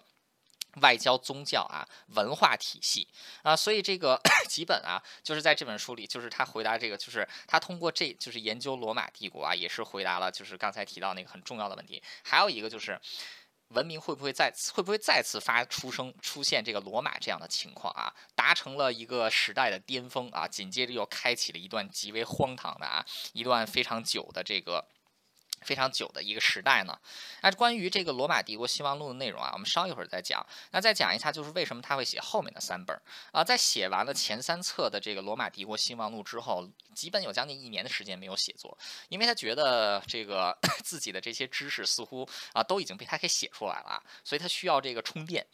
[0.82, 3.08] 外交、宗教啊、文化体系
[3.42, 4.20] 啊，所以这个
[4.50, 13.00] 几本啊，就是在这本书里，就是他回答这个，就是他通过这就是研究罗马帝国啊，也是回答了就是刚才提到那个很重要的问题，还有一个就是。
[13.74, 18.14] 文明会不会再次会不会再次发出生出现这个罗马这样的情况啊？
[18.36, 24.86] 达成了一个时代的巅峰啊，紧接着又开启了一段极为荒唐的啊，一段非常久的这个。
[25.64, 26.98] 非常久的一个时代呢。
[27.42, 30.46] 那关于这个罗马帝国兴亡录的内容啊，我们稍一会儿再讲。
[30.72, 33.00] 那再讲一下，就是为什么他会写后面的三本
[33.32, 33.42] 啊？
[33.44, 45.46] 在写完了前三册的这个罗马帝国兴亡录之后，基本有将近一年的时间没有写作，因为他觉得这个 自己的这些知识似乎啊都已经被他给写出来了，所以他需要这个充电。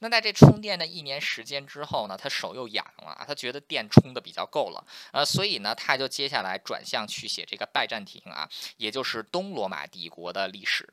[0.00, 9.46] 那在这充电的一年时间之后呢，他手又痒了，他觉得电充的比较够了，呃，所以呢，他就接下来转向去写这个拜占庭啊，也就是东。
[9.56, 10.86] 罗马帝国的历史，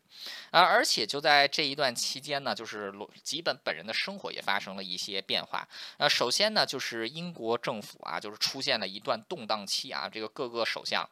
[0.52, 5.68] 啊，而且就在这一段期间呢，就是罗吉本本人的生活也发生了一些变化。
[5.98, 11.08] 呃，首先呢，就是英国政府啊，就是出现了一段动荡期啊，这个各个首相。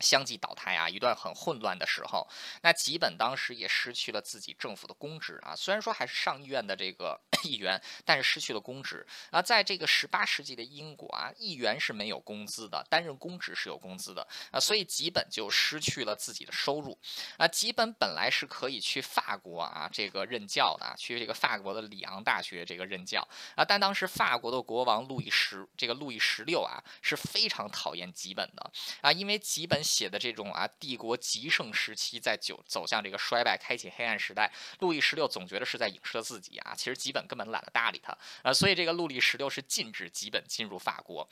[0.00, 2.28] 相继倒台啊，一段很混乱的时候，
[2.62, 5.56] 那吉本当时也失去了自己政府的公职啊。
[5.56, 9.40] 虽然说还是上议院的这个 议员，但是失去了公职啊。
[9.40, 16.98] 在这个十八世纪的英国啊，议员是没有工资的，担任公职是有工资的啊，所以吉本就失去了自己的收入
[17.38, 17.48] 啊。
[17.48, 28.70] 吉本本来是可以去法国啊这个任教的，去这个法国的里昂大学这个任教啊，但当时法国的国王路易十这个路易十六啊是非常讨厌吉本的
[29.00, 29.85] 啊，因为吉本。
[29.86, 34.52] 写的这种啊，帝国极盛时期在走走向这个衰败，开启黑暗时代。
[34.80, 38.12] 路易十六总觉得是在影射自己啊，其实吉本根本懒得搭理他
[38.42, 41.26] 啊，所以这个路易十六是禁止吉本进入法国。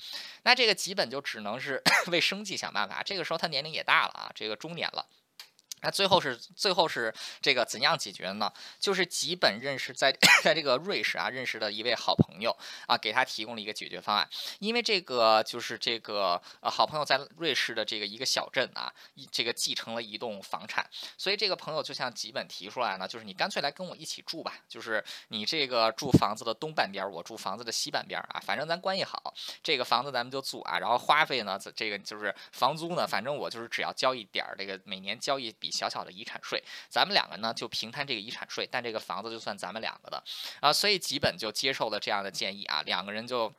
[0.45, 1.83] 那这个吉本就只能是
[2.13, 3.03] 为生计想办法。
[3.03, 5.05] 这个时候他年龄也大了啊，这个中年了。
[5.85, 7.13] 那最后是最后是
[7.43, 8.51] 这个怎样解决的呢？
[8.81, 10.11] 就是吉本认识在
[10.43, 12.57] 在这个瑞士啊认识的一位好朋友
[12.87, 14.27] 啊，给他提供了一个解决方案。
[14.61, 18.91] 因为这个就是这个呃好朋友在瑞士的这个一个小镇啊，
[19.31, 35.74] 这个继承了一栋房产，所以这个朋友就向吉本提出来呢，就是你干脆来跟我一起住吧，就是你这个住房子的东半边，我住房子的西半边啊，反正咱关系好，这个房子咱们就租啊，然后花费呢，这个就是房租呢，反正我就是只要交一点儿这个每年交一笔。
[35.75, 40.23] 小小的遗产税，咱们两个呢就平摊这个遗产税，但这个房子就算咱们两个的。
[40.61, 43.53] 啊，所以吉本就接受了这样的建议啊，两个人就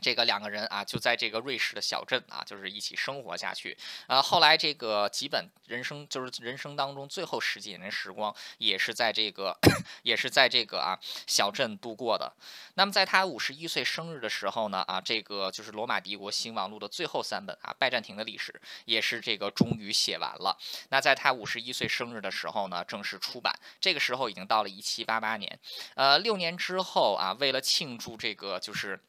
[0.00, 3.76] 这个两个人啊，就在这个瑞士的小镇啊，就是一起生活下去。
[4.06, 9.56] 呃，后来这个吉本人生就是人生当中最后十几年的时光，也是在这个
[10.04, 12.32] 也是在这个啊小镇度过的。
[12.74, 20.56] 那么在他五十一岁生日的时候呢，啊，这个就是罗马帝国兴亡录的最后三本啊，拜占庭的历史也是这个终于写完了。
[20.90, 23.52] 那在他五十一岁生日的时候呢，正式出版。
[23.80, 25.58] 这个时候已经到了一七八八年，
[25.94, 29.00] 呃，六年之后啊，为了庆祝这个就是。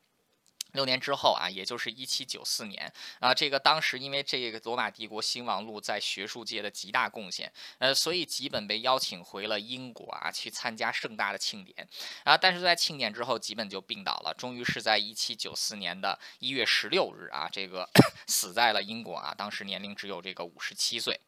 [0.78, 11.88] 六年之后啊，也就是一七九四年啊，这个当时因为这个罗马帝国兴亡录在学术界的极大贡献，呃，所以吉本被邀请回了英国啊，去参加盛大的庆典
[12.24, 12.38] 啊。
[12.38, 17.90] 但是在庆典之后，吉本就病倒了，终于是在一七九四年的一月十六日啊，这个
[18.28, 21.20] 死在了英国啊，当时年龄只有这个五十七岁。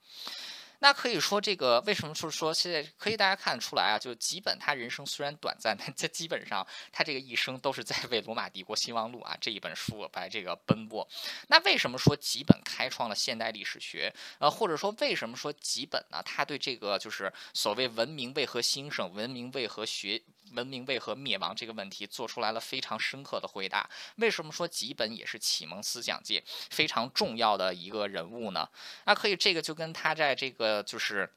[0.80, 11.07] 那可以说，这个为什么就是说，现在可以大家看得出来啊，就吉本他人生虽然短暂，但这基本上他这个一生都是在为《罗马帝国兴亡录》啊这一本书来这个奔波。
[11.47, 14.13] 那为什么说吉本开创了现代历史学？
[14.39, 16.21] 呃，或者说为什么说吉本呢？
[16.23, 20.21] 他对这个就是所谓文明为何兴盛、文明为何学、
[20.54, 23.89] 文明为何灭亡这个问题，做出来了非常深刻的回答。
[24.18, 28.68] 为什么说吉本也是启蒙思想界非常重要的一个人物呢？
[29.06, 30.84] 那可以，这个就跟他在这个。
[30.84, 31.32] 就是。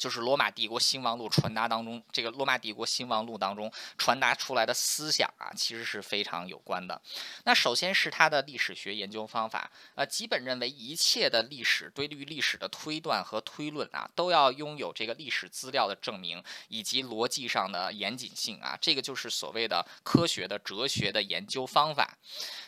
[0.00, 7.00] 就是罗马帝国兴亡录传达当中，这个罗马帝国兴亡录当中传达出来的思想啊，其实是非常有关的。
[7.44, 22.16] 那首先是他的历史学研究方法，呃，基本认为一切的历史对于历史的推断和推论啊，都要拥有这个历史资料的证明以及逻辑上的严谨性啊，这个就是所谓的科学的哲学的研究方法。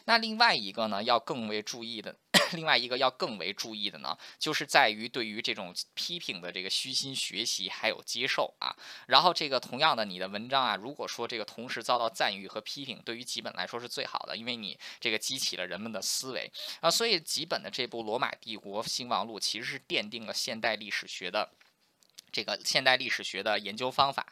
[0.04, 2.14] 那另外一个呢，要更为注意的，
[2.52, 7.12] 另外一个要更为注意的呢，就是在于对于这种批评的这个虚心。
[7.22, 8.74] 学习还有接受啊，
[9.06, 21.50] 然后这个同样的，你的文章啊，如果说这个同时遭到赞誉和批评，对于吉本来说是最好的，因为你这个激起了人们的思维啊，所以吉本的这部《罗马帝国兴亡录》其实是奠定了现代历史学的。
[22.32, 24.26] 这个现代历史学的研究方法，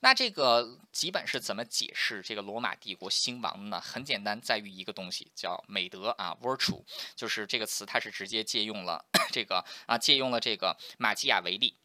[0.00, 3.80] 那这个基本是怎么解释这个罗马帝国兴亡的呢？
[3.80, 6.82] 很简单，在于一个东西叫美德啊，virtue，
[7.14, 11.76] 就是这个词，它是直接借用了 这个啊，借用了这个马基雅维利。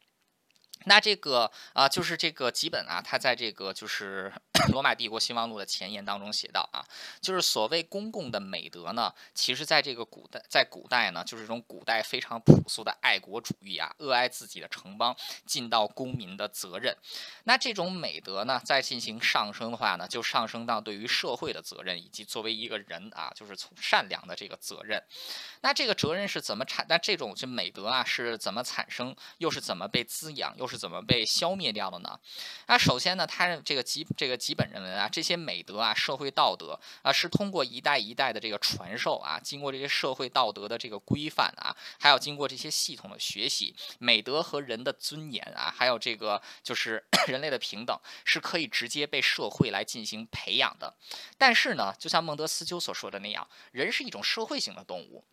[0.85, 4.31] 那这个啊，就是这个吉本啊，他在这个就是
[4.71, 6.83] 《罗马帝国兴亡录》的前言当中写到啊，
[7.21, 15.15] 就是所谓公共的美德呢，其实在这个古代，在古代呢，就是这种古代非常朴素的爱国主义啊，热爱自己的城邦，
[15.45, 16.95] 尽到公民的责任。
[17.45, 25.01] 那这种美德呢，在进行上升的话呢，就上升到对于社会的责任，以及作为一个人啊，就是从善良的这个责任。
[25.61, 26.85] 那这个责任是怎么产？
[26.89, 29.15] 那这种就美德啊，是怎么产生？
[29.37, 30.55] 又是怎么被滋养？
[30.57, 32.17] 又是怎么被消灭掉的呢？
[32.67, 50.95] 那首先呢，他这个基这个基本认为啊，这些美德啊，社会道德啊，是通过一代一代的这个传授啊，经过这些社会道德的这个规范啊，还有经过这些系统的学习，美德和人的尊严啊，还有这个就是 人类的平等，是可以直接被社会来进行培养的。
[51.37, 55.25] 但是呢，就像孟德斯鸠所说的那样，人是一种社会性的动物。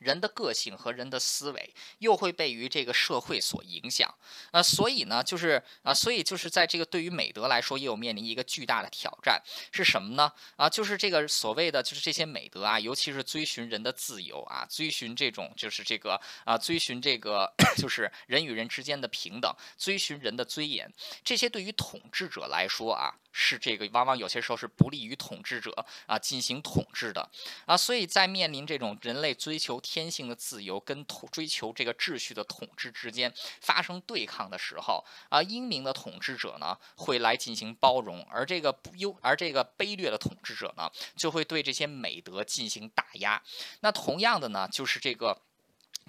[0.00, 4.12] 人的个性和人的思维又会被于这个社会所影响，
[4.50, 9.42] 呃，所以呢，就是啊，所以就是在这个对于美德来说，也有面临一个巨大的挑战，
[9.72, 10.32] 是什么呢？
[10.56, 20.92] 啊，就是这个所谓的就是这些美德啊，尤其是追寻人的自由啊，追寻这种就是这个啊，追寻这个就是人与人之间的平等，追寻人的尊严，
[21.22, 23.14] 这些对于统治者来说啊。
[23.32, 27.30] 是这个，往往有些时候是不利于统治者啊进行统治的
[27.64, 43.42] 啊，所以在面临这种人类追求天性的自由跟统追求这个秩序的统治之间发生对抗的时候啊，英明的统治者呢会来进行包容，而这个不优而这个卑劣的统治者呢就会对这些美德进行打压。
[43.80, 45.36] 那同样的呢，就是这个。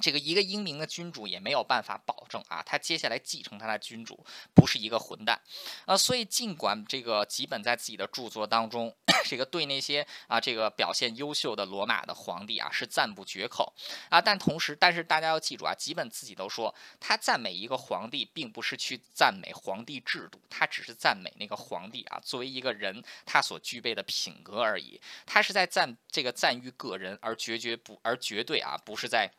[0.02, 5.40] 这个一个英明的君主也没有办法保证啊，他接下来继承他的君主不是一个混蛋，
[5.86, 8.94] 呃，所以尽管这个吉本在自己的著作当中，
[9.26, 13.74] 这个对那些啊这个表现优秀的罗马的皇帝啊是赞不绝口
[14.10, 29.30] 啊，但同时，但是大家要记住啊，吉本自己都说，他赞美一个皇帝，并不是去赞美皇帝制度，他只是赞美那个皇帝啊作为一个人他所具备的品格而已，他是在赞这个赞誉个人，而绝绝不而绝对啊不是在。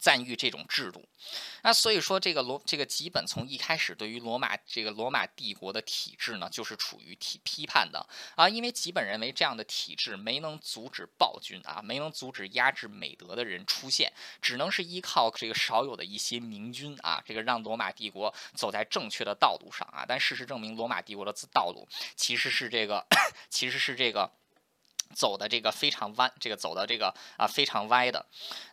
[0.00, 1.08] 赞誉这种制度，
[1.62, 20.04] 那所以说这个罗这个基本从一开始对于罗马这个罗马帝国的体制呢，就是处于批批判的啊，因为基本认为这样的体制没能阻止暴君啊，没能阻止压制美德的人出现，只能是依靠这个少有的一些明君啊，这个让罗马帝国走在正确的道路上啊。
[20.06, 23.04] 但事实证明，罗马帝国的道路其实是这个，
[23.50, 24.30] 其实是这个。
[25.14, 28.24] 走的这个非常弯，这个走的这个啊非常歪的。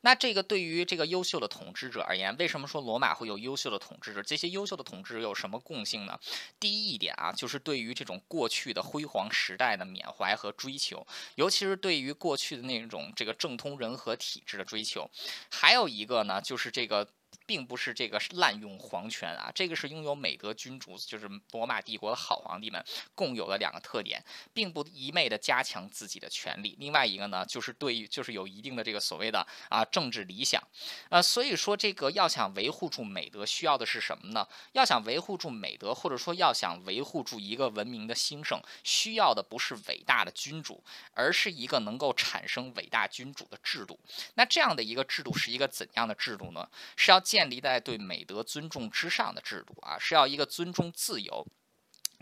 [0.02, 4.22] 那这个对于这个优秀的统治者而言，为什么说罗马会有优秀的统治者？
[4.22, 6.20] 这些优秀的统治者有什么共性呢？
[6.60, 11.06] 第一一点啊，就是对于这种过去的辉煌时代的缅怀和追求，
[11.36, 15.10] 尤其是对于过去的那种这个政通人和体制的追求。
[15.50, 17.08] 还有一个呢，就是这个。
[17.46, 22.84] 并不是这个滥用皇权啊，这个是拥有美德君主，就是罗马帝国的好皇帝们
[23.14, 24.24] 共有的两个特点，
[24.54, 26.76] 并不一昧的加强自己的权利。
[26.80, 30.62] 另外一个呢，就是对于就是有一定的这个所谓的啊政治理想，
[31.10, 34.48] 呃，所以说这个要想维护住美德，需要的是什么呢？
[34.72, 40.84] 要想维护住美德，或者说要想维护住一个文明的兴盛，需要的不是伟大的君主，
[41.14, 44.00] 而是一个能够产生伟大君主的制度。
[44.34, 46.68] 那这样的一个制度是一个怎样的制度呢？
[46.96, 47.22] 是要。
[47.36, 51.46] 建立在对美德尊重之上的制度啊，是要一个尊重自由。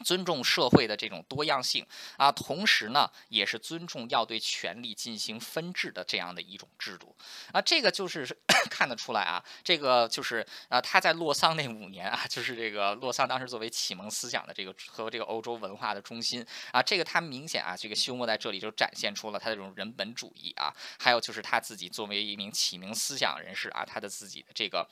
[0.04, 1.86] 尊重社会的这种多样性
[2.18, 7.16] 啊，同时呢，也是尊重要对权力进行分治的这样的一种制度
[7.52, 7.62] 啊。
[7.62, 8.26] 这个就是
[8.72, 24.88] 看得出来啊，这个就是啊，他在洛桑那五年啊，就是这个洛桑当时作为启蒙思想的这个和这个欧洲文化的中心啊，这个他明显啊，这个休谟在这里就展现出了他这种人本主义啊，还有就是他自己作为一名启蒙思想人士啊，他的自己的这个。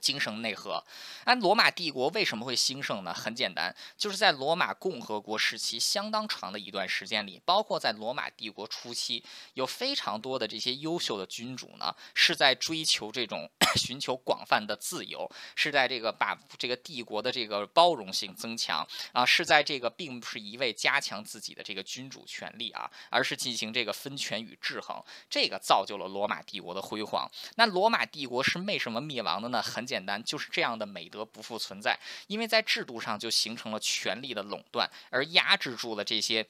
[0.00, 0.84] 精神内核，
[1.24, 3.14] 那罗马帝国为什么会兴盛呢？
[3.14, 9.24] 很简单，就是在罗马共和国时期相当长的一段时间里，包括在罗马帝国初期，
[9.54, 27.28] 有非常多的这些优秀的君主呢，是在追求这种 寻求广泛的自由，是在这个把这个帝国的这个包容性增强啊，是在这个并不是一味加强自己的这个君主权力啊，而是进行这个分权与制衡，这个造就了罗马帝国的辉煌。
[27.54, 29.62] 那罗马帝国是为什么灭亡的呢？
[29.62, 36.46] 很简单，就是这样的美德不复存在，因为在制度上就形成了权力的垄断，而压制住了这些。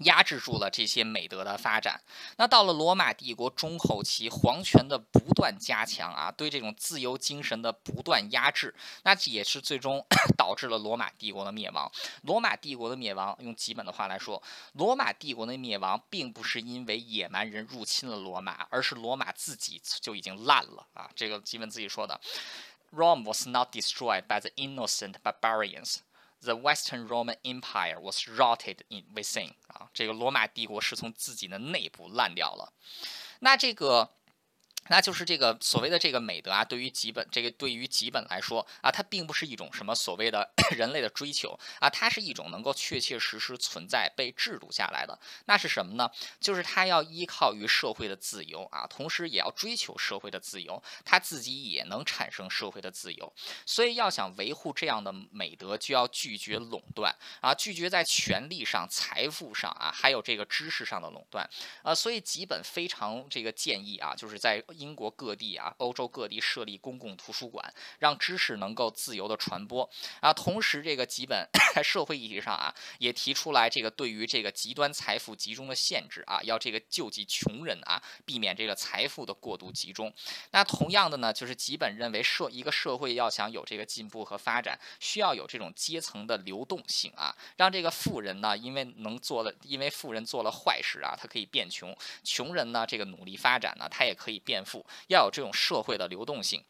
[0.00, 2.00] 压制住了这些美德的发展。
[2.36, 10.04] 那到了罗马帝国中后期，皇权的不断加强啊，对这种自由精神的不断压制，那也是最终
[10.36, 11.90] 导致了罗马帝国的灭亡。
[12.22, 14.42] 罗马帝国的灭亡，用基本的话来说，
[14.74, 21.10] 罗马帝国的灭亡并不是因为野蛮人入侵了罗马，而是罗马自己就已经烂了啊。
[21.14, 22.20] 这个基本自己说的
[22.92, 25.98] ，Rome was not destroyed by the innocent barbarians。
[26.42, 32.72] The Western Roman Empire was rotted in within 啊，这个罗马帝国是从自己的内部烂掉了。
[33.40, 34.17] 那这个。
[34.90, 45.18] 那就是这个所谓的这个美德啊，对于基本这个对于基本来说啊，它并不是一种什么所谓的 人类的追求啊，它是一种能够确确实实存在被制度下来的。
[45.44, 46.10] 那是什么呢？
[46.40, 53.32] 就是它要依靠于社会的自由啊，同时也要追求社会的自由，它自己也能产生社会的自由。
[53.66, 61.48] 所以要想维护这样的美德，就要拒绝垄断啊，拒绝在权力上、财富上啊，还有这个知识上的垄断
[61.82, 61.94] 啊。
[61.94, 64.64] 所以基本非常这个建议啊，就是在。
[64.78, 69.88] 英国各地啊，欧洲各地设立公共图书馆，让知识能够自由的传播
[70.20, 70.32] 啊。
[70.32, 71.48] 同时，这个基本
[71.82, 80.12] 社会议题上啊，也提出来这个对于这个极端财富集中的限制啊，要这个救济穷人啊，避免这个财富的过度集中。
[80.52, 94.57] 那同样的呢，就是基本认为社一个社会要想有这个进步和发展，需要有这种阶层的流动性啊，让这个富人呢，因为能做了，因为富人做了坏事啊，他可以变穷；穷人呢，这个努力发展呢，他也可以变。
[95.08, 96.64] 要有这种社会的流动性。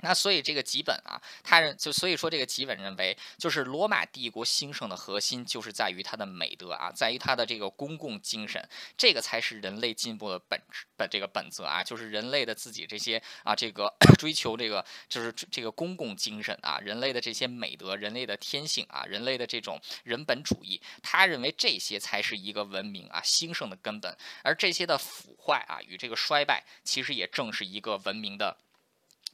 [0.00, 28.56] 那所以这个吉本啊，他人就所以说这个吉本认为，就是罗马帝国兴盛的核心就是在于它的美德啊，在于它的这个公共精神，这个才是人类进步的本质本这个本则啊，就是人类的自己这些啊这个 追求这个就是这个公共精神啊，人类的这些美德，人类的天性啊，人类的这种人本主义，他认为这些才是一个文明啊兴盛的根本，而这些的腐坏啊与这个衰败，其实也正是一个文明的。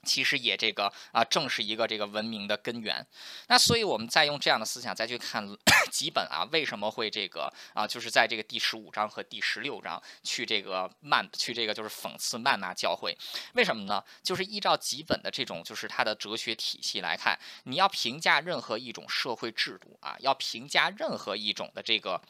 [0.05, 3.07] 其实也这个啊，正是一个这个文明的根源。
[3.49, 5.49] 那所以我们再用这样的思想再去看
[5.91, 13.17] 几本啊，为什么会这个啊，就是在这个第十五章和第十六章去这个谩去这个就是讽刺谩骂教会？
[13.55, 14.03] 为什么呢？
[14.23, 22.21] 就是依照几本的这种就是它的哲学体系来看，你要评价任何一种社会制度啊，要评价任何一种的这个。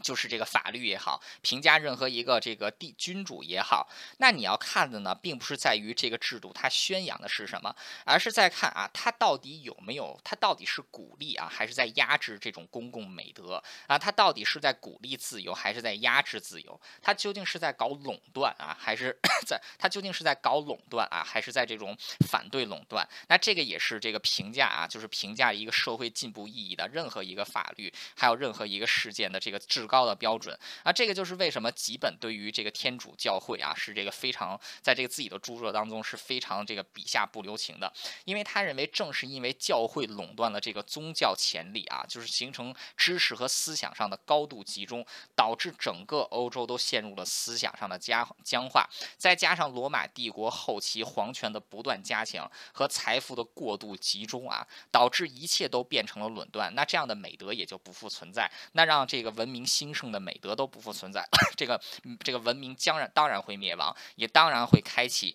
[0.00, 3.88] 就是这个法律也好，评价任何一个这个帝君主也好，
[4.18, 7.74] 那你要看的呢，并不是在于这个制度它宣扬的是什么，
[8.04, 13.98] 而是在看啊，它到底有没有，它到底是鼓励啊，还是在压制这种公共美德啊？
[13.98, 16.80] 它到底是在鼓励自由，还是在压制自由？
[17.02, 21.94] 它究竟是在搞垄断啊，还是在它究竟是在搞垄断啊，还是在这种
[22.26, 23.06] 反对垄断？
[23.28, 29.86] 那这个也是这个评价啊，就是评价一个社会进步意义的任何一个法律，还有任何一个事件的这个制。
[29.90, 30.56] 高的标准。
[30.84, 30.92] 啊。
[30.92, 37.92] 这个就是为什么吉本对于这个天主教会啊是这个非常在这个自己的著作当中是非常这个笔下不留情的，
[38.24, 61.26] 因为他认为正是因为教会垄断了这个宗教潜力啊，就是形成知识和思想上的高度集中，导致整个欧洲都陷入了思想上的僵僵化，再加上罗马帝国后期皇权的不断加强和财富的过度集中啊，导致一切都变成了垄断，那这样的美德也就不复存在，那让这个文明兴盛的美德都不复存在，
[61.56, 61.80] 这个
[62.22, 65.34] 这个文明将然当然会灭亡，也当然会开启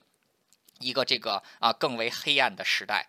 [0.80, 3.08] 一个这个啊更为黑暗的时代，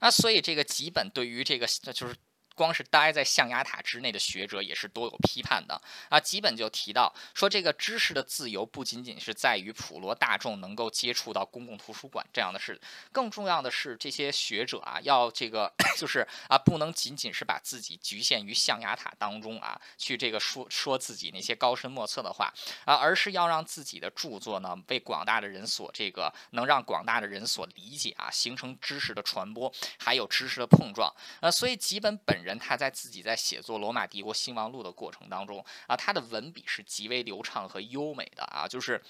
[0.00, 2.16] 那所以这个基本对于这个就是。
[2.54, 12.78] 光是待在象牙塔之内的学者也是多有批判的啊，基本就提到说，这个知识的自由不仅仅是在于普罗大众能够接触到公共图书馆这样的事，
[13.10, 22.52] 更重要的是这些学者啊，要这个 就是啊，不能仅仅是把自己局限于象牙塔当中啊，去这个说说自己那些高深莫测的话
[22.84, 32.42] 啊，而是要让自己的著作呢，被广大的人所这个能让广大的人所理解啊，形成知识的传播，还有知识的碰撞啊，所以吉本本。
[32.42, 39.02] 人他在自己在写作《罗马帝国兴亡录》的过程当中啊，他的文笔是极为流畅和优美的啊，就是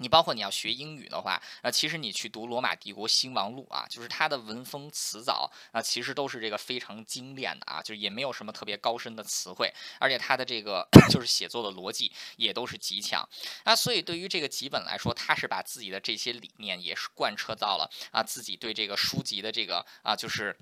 [0.00, 13.28] 你包括你要学英语的话，啊，其实你去读《罗马帝国兴亡录》啊，就是它的文风词藻啊，其实都是这个非常精炼的啊，就是也没有什么特别高深的词汇，而且它的这个 就是写作的逻辑也都是极强
[13.64, 20.56] 啊，所以对于这个吉本来说，他是把自己的这些理念也是贯彻到了啊，自己对这个书籍的这个啊，就是。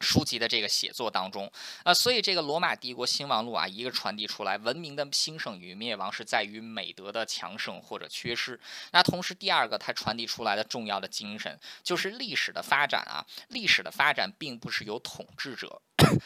[0.00, 1.50] 书籍的这个写作当中，
[1.82, 8.58] 啊，所以这个罗马帝国兴亡录啊，一个传递出来，文明的兴盛与灭亡是在于美德的强盛或者缺失。
[8.92, 15.80] 那同时，第二个它传递出来的重要的精神，就是历史的发展啊，历史的发展并不是由统治者。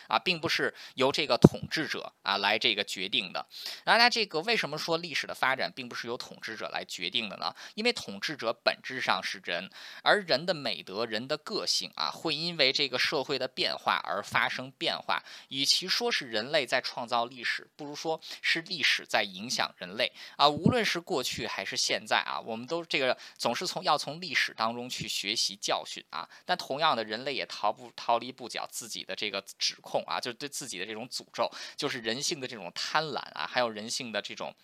[0.09, 3.47] 啊，并不是由这个统治者啊来这个决定的。
[3.85, 7.55] 那那这个为什么说历史的发展并不是由统治者来决定的呢？
[7.75, 9.69] 因为统治者本质上是人，
[10.03, 15.23] 而人的美德、人的个性啊，会因为这个社会的变化而发生变化。
[15.49, 20.49] 与其说是人类在创造历史，不如说是历史在影响人类啊。
[20.49, 26.29] 无论是过去还是现在啊，我们都这个总是从要从历史当中去学习教训啊。
[26.45, 29.45] 但同样的，人类也逃不逃离不了自己的这个。
[29.69, 34.55] 指控啊，就是对自己的这种诅咒，就是人性的这种贪婪啊，还有人性的这种，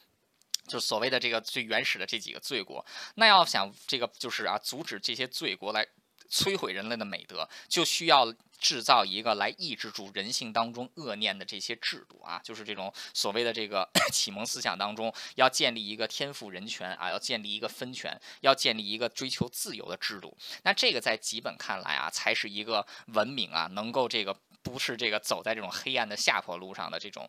[0.66, 2.84] 就所谓的这个最原始的这几个罪过。
[3.16, 5.86] 那要想这个就是啊，阻止这些罪过来
[6.34, 8.34] 摧毁人类的美德，就需要。
[8.56, 20.34] 制造一个来抑制住人性当中恶念的这些制度啊，就是这种所谓的这个 启蒙思想当中，要建立一个天赋人权啊，要建立一个分权，要建立一个追求自由的制度。
[20.62, 27.28] 那这个在吉本看来啊，才是一个文明啊，能够这个不是这个走在这种黑暗的下坡路上的这种。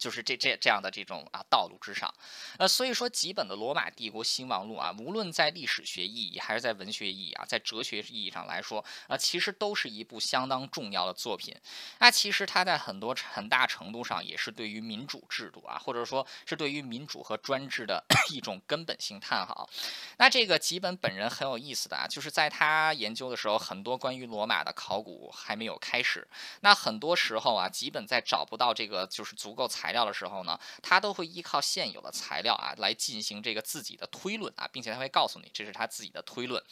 [0.00, 2.12] 就是这这这样的这种啊道路之上，
[2.56, 11.54] 呃，所以说吉本的《罗马帝国兴亡录》啊，无论在历史学意义还是在文学意义啊，在哲学意义上来说啊，其实都是一部相当重要的作品。
[11.98, 19.68] 那其实它在很多很大程度上也是对于民主制度啊，或者说是对于民主和专制的 一种根本性探讨。
[20.16, 26.26] 那这个吉本本人很有意思的啊，就是在他研究的时候，很多关于罗马的考古还没有开始。
[26.62, 29.89] 那很多时候啊，吉本在找不到这个就是足够材。
[29.90, 36.62] 材料的时候呢，他都会依靠现有的材料啊来进行这个自己的推论啊，并且他会告诉你这是他自己的推论。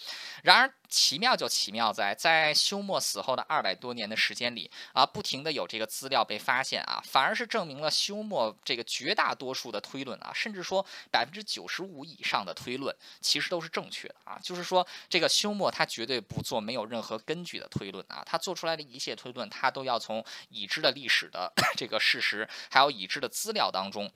[0.44, 14.38] 然而奇妙就奇妙在，在休谟死后的二百多年的时间里啊，不停的有这个资料被发现啊，反而是证明了休谟这个绝大多数的推论啊，甚至说百分之九十五以上的推论其实都是正确的啊。
[14.40, 24.08] 就是说这个休谟他绝对不做没有任何根据的推论啊，他做出来的一切推论他都要从已知的历史的 这个事实，还有已知的资料当中。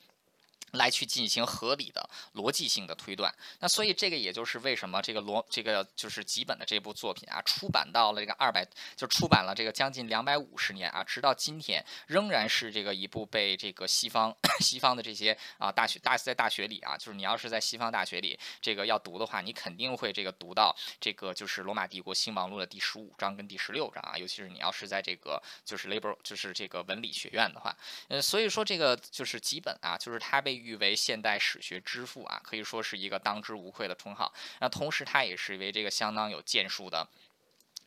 [0.72, 8.66] 来去进行合理的逻辑性的推断，那所以这个也就是为什么这个罗这个就是吉本的这部作品啊，出版到了这个二百，
[8.96, 27.76] 就出版了这个将近两百五十年啊，直到今天仍然是这个一部被这个西方 西方的这些啊大学大在大学里啊，就是你要是在西方大学里这个要读的话，你肯定会这个读到这个就是罗马帝国兴亡录的第十五章跟第十六章啊，尤其是你要是在这个就是 Labor 就是这个文理学院的话，
[28.08, 30.61] 呃，所以说这个就是吉本啊，就是他被。
[30.62, 34.32] 誉为现代史学之父啊，可以说是一个当之无愧的称号。
[34.60, 37.06] 那同时，他也是为这个相当有建树的。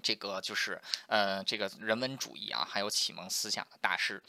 [0.05, 4.21] 这个就是呃，这个人文主义啊，还有启蒙思想的大师。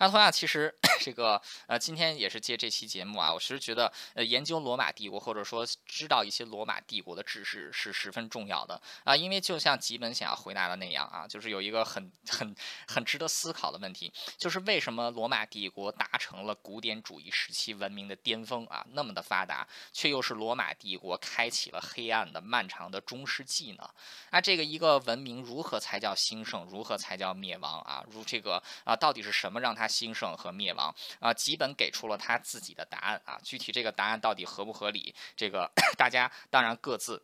[0.00, 12.52] 那同样，其实 这个呃，今天也是借这期节目啊，我其实觉得呃，研究罗马帝国或者说知道一些罗马帝国的知识是十分重要的啊，因为就像吉本想要回答的那样啊，就是有一个很很
[12.88, 23.88] 很值得思考的问题，就是为什么罗马帝国达成了古典主义时期文明的巅峰啊，那么的发达，却又是罗马帝国开启了黑暗的漫长的中世纪呢？
[24.32, 26.64] 那这个一个文明如何才叫兴盛？
[26.64, 28.04] 如何才叫灭亡啊？
[28.10, 31.32] 如这个啊，到底是什么让他兴盛和灭亡啊？
[31.34, 33.38] 基本给出了他自己的答案啊。
[33.44, 35.14] 具体这个答案到底合不合理？
[35.36, 37.22] 这个 大家当然各自。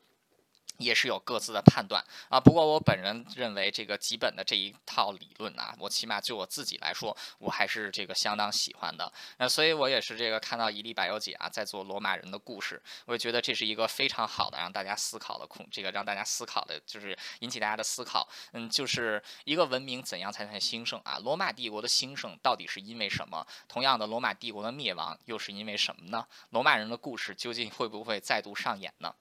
[0.78, 9.10] 也是有各自的判断啊，不过我本人认为这个基本的这一套理论啊，我起码就我自己来说，我还是这个相当喜欢的。
[9.38, 18.28] 那所以我也是这个看到伊利百优姐啊在做罗马人的故事，我也觉得这是一个非常好的让大家思考的空，这个让大家思考的就是引起大家的思考。
[18.52, 21.18] 嗯，就是一个文明怎样才算兴盛啊？
[21.22, 23.46] 罗马帝国的兴盛到底是因为什么？
[23.68, 26.26] 同样的，罗马帝国的灭亡又是因为什么呢？
[26.50, 29.14] 罗马人的故事究竟会不会再度上演呢？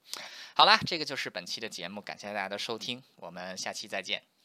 [0.54, 4.35] 好了，这个就是本期的节目，感谢大家的收听，我们下期再见。